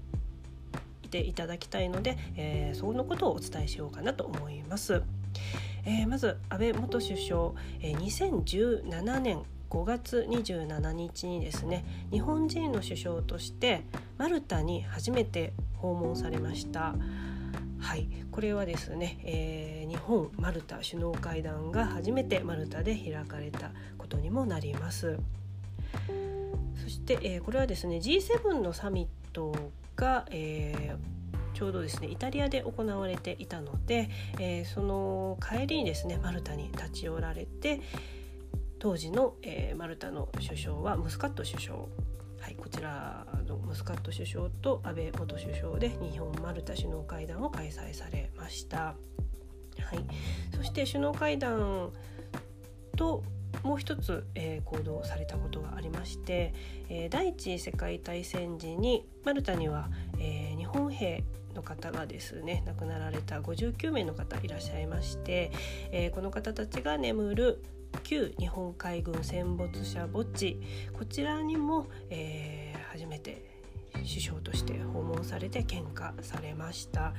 [1.02, 5.02] いていただきたいので、えー、そのことをお伝えしようかなと思います。
[5.84, 13.82] えー、まず安倍元首相、えー、2017年5月27日にですね日本人の首相として
[14.18, 16.94] マルタに初めて訪問されました。
[17.82, 25.18] はい、これはですね、えー、日本マルタ首脳会談が初めてマルタで開かれたことにもなります。
[26.80, 29.54] そして、えー、これはですね G7 のサミット
[29.96, 34.08] が、えー、ちょうどですねイタリアで行われていたので、
[34.38, 37.80] えー、その帰りにですねマルタに立ち寄られて
[38.78, 41.78] 当時の、え、マルタの首相はムスカット首相
[42.42, 48.78] はい、こちらのムスカット首相と安倍元首相で日本マルタ首脳会談を開催されました。
[48.78, 48.94] は
[49.94, 50.04] い、
[50.56, 51.92] そして首脳会談
[52.96, 53.22] と
[53.62, 56.52] もう一つ、えー、行動されたことがありまして、
[56.88, 59.88] えー、第一次世界大戦時にマルタには、
[60.18, 61.22] えー、日本兵
[61.54, 65.52] の方がですね亡くなられた59名の方いらっしゃいまして、
[65.92, 67.62] えこの方たちが眠る
[68.02, 70.60] 旧日本海軍戦没者墓地
[70.92, 73.52] こちらにも、えー、初めて
[73.94, 77.12] 首相として訪問されて献花されました。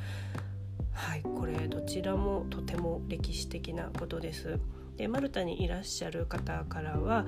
[0.92, 4.60] はい、これどちらもとても歴史的なことです。
[4.98, 7.26] でマルタにいらっしゃる方からは、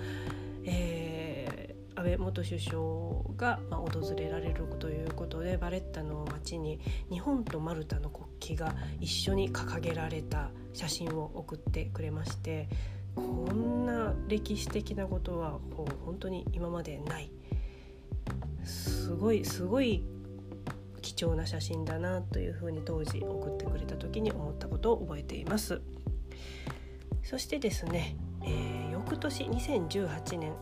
[0.65, 2.77] えー、安倍元首相
[3.37, 6.79] が、まあ、訪れられるということでバレッタの街に
[7.09, 12.69] 日本とマルタの国旗が一緒に掲げられた写真を送ってくれまして
[13.15, 13.21] こ
[13.53, 17.31] んな歴史的なことはもう本当に今までない。
[18.63, 20.03] すごいすごい
[21.01, 25.81] 貴重な写真だなというふうに当時送ってくれた時に思ったことを覚えています。
[27.23, 30.53] そしてですね、えー、翌年2018年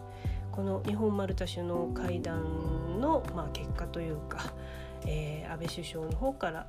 [0.52, 4.54] この日本マルタ首脳会談の、まあ、結果というか、
[5.08, 6.68] えー、安倍首相の方から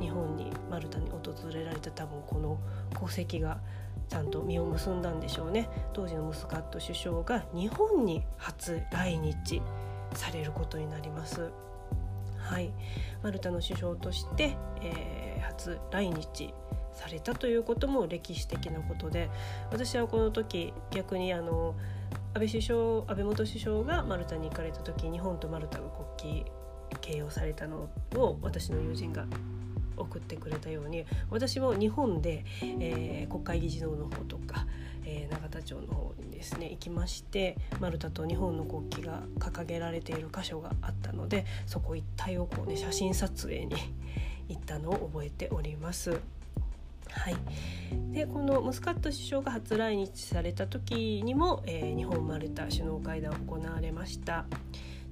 [0.00, 1.20] 日本にマルタに訪
[1.52, 2.58] れられた多分この
[2.94, 3.60] 功績が
[4.08, 9.62] ちゃんと実を結んだんでしょうね当時のムスカット首相が日本に初来日
[10.14, 11.50] されることになります。
[12.38, 12.72] はい、
[13.22, 16.52] マルタの首相として、えー、初来日
[16.92, 19.30] されたということも歴史的なことで
[19.70, 21.76] 私はこの時逆にあの
[22.34, 26.50] 安倍首相安倍元首相がマルタに行かれた時日本とマルタの国旗
[27.00, 29.26] 掲揚されたのを私の友人が
[30.00, 34.66] 送ってくれたように私も日本で、えー、国会議事堂の方とか、
[35.04, 43.74] えー、永田町の方にですね行きましてマルタと日本の国旗が掲げられている箇所があったのでそこ一帯をこうね写真撮影に
[44.48, 46.20] 行ったのを覚えております。
[47.12, 47.36] はい、
[48.12, 54.46] でこのムスカット首相が初来日された時にも、えー、日本マルタ首脳会談行われました。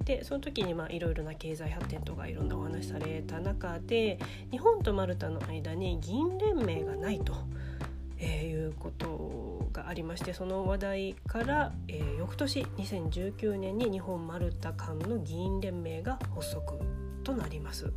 [0.05, 4.19] でその時にいろいろな経済発展とかいろんなお話された中で
[4.51, 7.33] 日本とマルタの間に議員連盟がないと。
[8.21, 16.73] えー、いうことがありましてその話題から、えー、翌年2019年に日本マルタ間の議員連盟が発足
[17.23, 17.93] となります。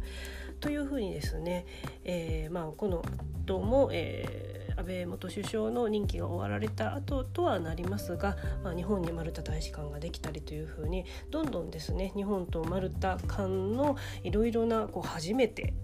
[0.60, 1.66] というふうにですね、
[2.04, 3.04] えーまあ、この
[3.44, 15.74] 後も、えー安倍元首相の任期が終わられた後とはなりますが、まあ、日本にマルタ大使館ができたりというふうにどんどんですね日本とマルタ間のいろいろなこう初めて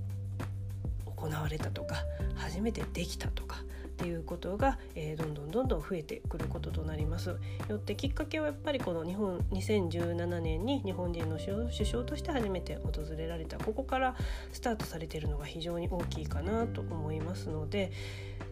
[1.05, 1.97] 行われたとか
[2.37, 3.65] 初めてできたとか
[3.99, 7.31] っていうことが、えー、どんどんどんどん増えてくることとなります。
[7.69, 14.15] よってきっかけはやっぱりこの日本2017年に日本人の首相として初めて訪れられたここから
[14.53, 17.91] スタートされているのが非常に大きいかなと思いますので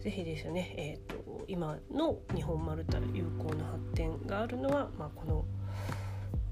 [0.01, 5.45] 是非ですね、えーと、今の日本マルタ友好の発展があるのは、まあ、この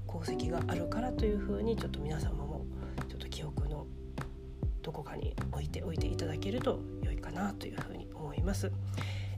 [0.08, 2.64] 功績があるからというふうにちょっと皆様も
[3.10, 3.86] ちょっと記憶の
[4.80, 6.78] どこかに置いておいていただけると
[7.36, 8.72] なというふうに思います。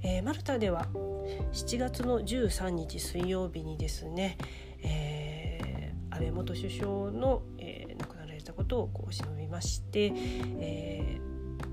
[0.03, 0.87] えー、マルタでは
[1.53, 4.39] 7月の13日水曜日にですね、
[4.83, 10.13] えー、安倍元首相の、えー、亡くなられたことをこう忍びまして、
[10.61, 11.21] え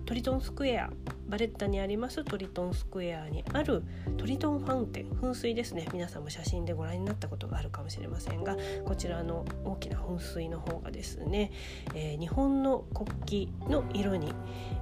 [0.06, 0.92] トリトンスクエア
[1.28, 3.84] バレッタにありますトリトンスクエアにある
[4.18, 11.52] トリトンファウンテン噴水ですね皆さんも写真でご覧になったことがあるかもしれませんがこちらの大きな噴水の方がですね、
[11.96, 14.32] えー、日本の国旗の色に、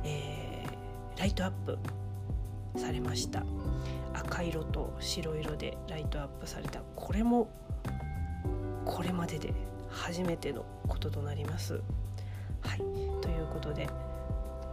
[0.03, 0.42] えー、
[1.17, 1.77] ライトアップ
[2.77, 3.43] されました。
[4.13, 6.81] 赤色と白色でライトアップされた。
[6.95, 7.49] これも
[8.85, 9.53] これまでで
[9.89, 11.81] 初めてのこととなります。
[12.61, 12.79] はい、
[13.21, 13.85] ということで、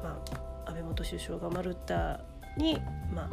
[0.03, 0.19] ま
[0.67, 2.21] あ、安倍元首相がマルタ
[2.57, 2.81] に、
[3.13, 3.31] まあ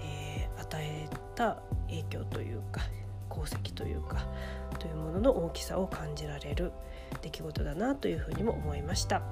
[0.00, 1.58] えー、与えた
[1.88, 2.80] 影響というか
[3.30, 4.26] 功績というか
[4.78, 6.72] というものの大きさを感じられる
[7.22, 9.22] 出来事だなというふうにも思いました。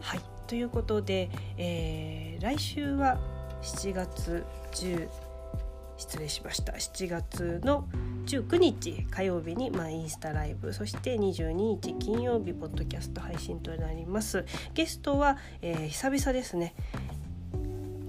[0.00, 0.31] はい。
[0.52, 3.18] ということで、えー、来週は
[3.62, 5.08] 7月10
[5.96, 6.74] 失礼しました。
[6.74, 7.88] 7月の
[8.26, 10.74] 19日火曜日に、まあ、インスタライブ。
[10.74, 14.44] そして22日金曜日ポッドキャスト配信となります。
[14.74, 16.74] ゲストは、えー、久々ですね。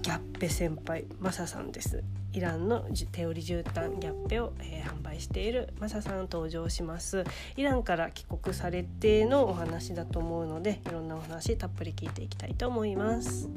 [0.02, 2.04] ギャッペ先輩マサさんです。
[2.34, 7.24] イランの手織り絨毯ギャッペを、えー、販売しているマサさん登場します。
[7.56, 13.48] イランから帰国されてのお話だと思うのでいろんなお話たっぷり聞いていきたいと思います。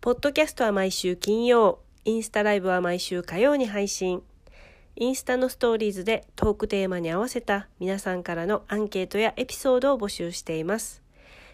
[0.00, 4.24] ポッドキャストは毎週金曜インスタライブは毎週火曜に配信。
[4.96, 11.00] インスタのストーリーズでトークテーマに合わせた皆さんからのアンケートやエピソードを募集しています。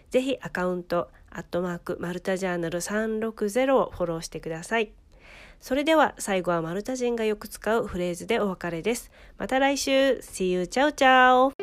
[0.09, 4.93] ぜひアカウントアットマークマルタジャーナル360をフォローしてください。
[5.59, 9.11] それでは最後はマルタ人がよく使うフレーズでお別れです。
[9.37, 9.91] また来週
[10.21, 10.67] !See you!
[10.67, 11.54] チャオチャオ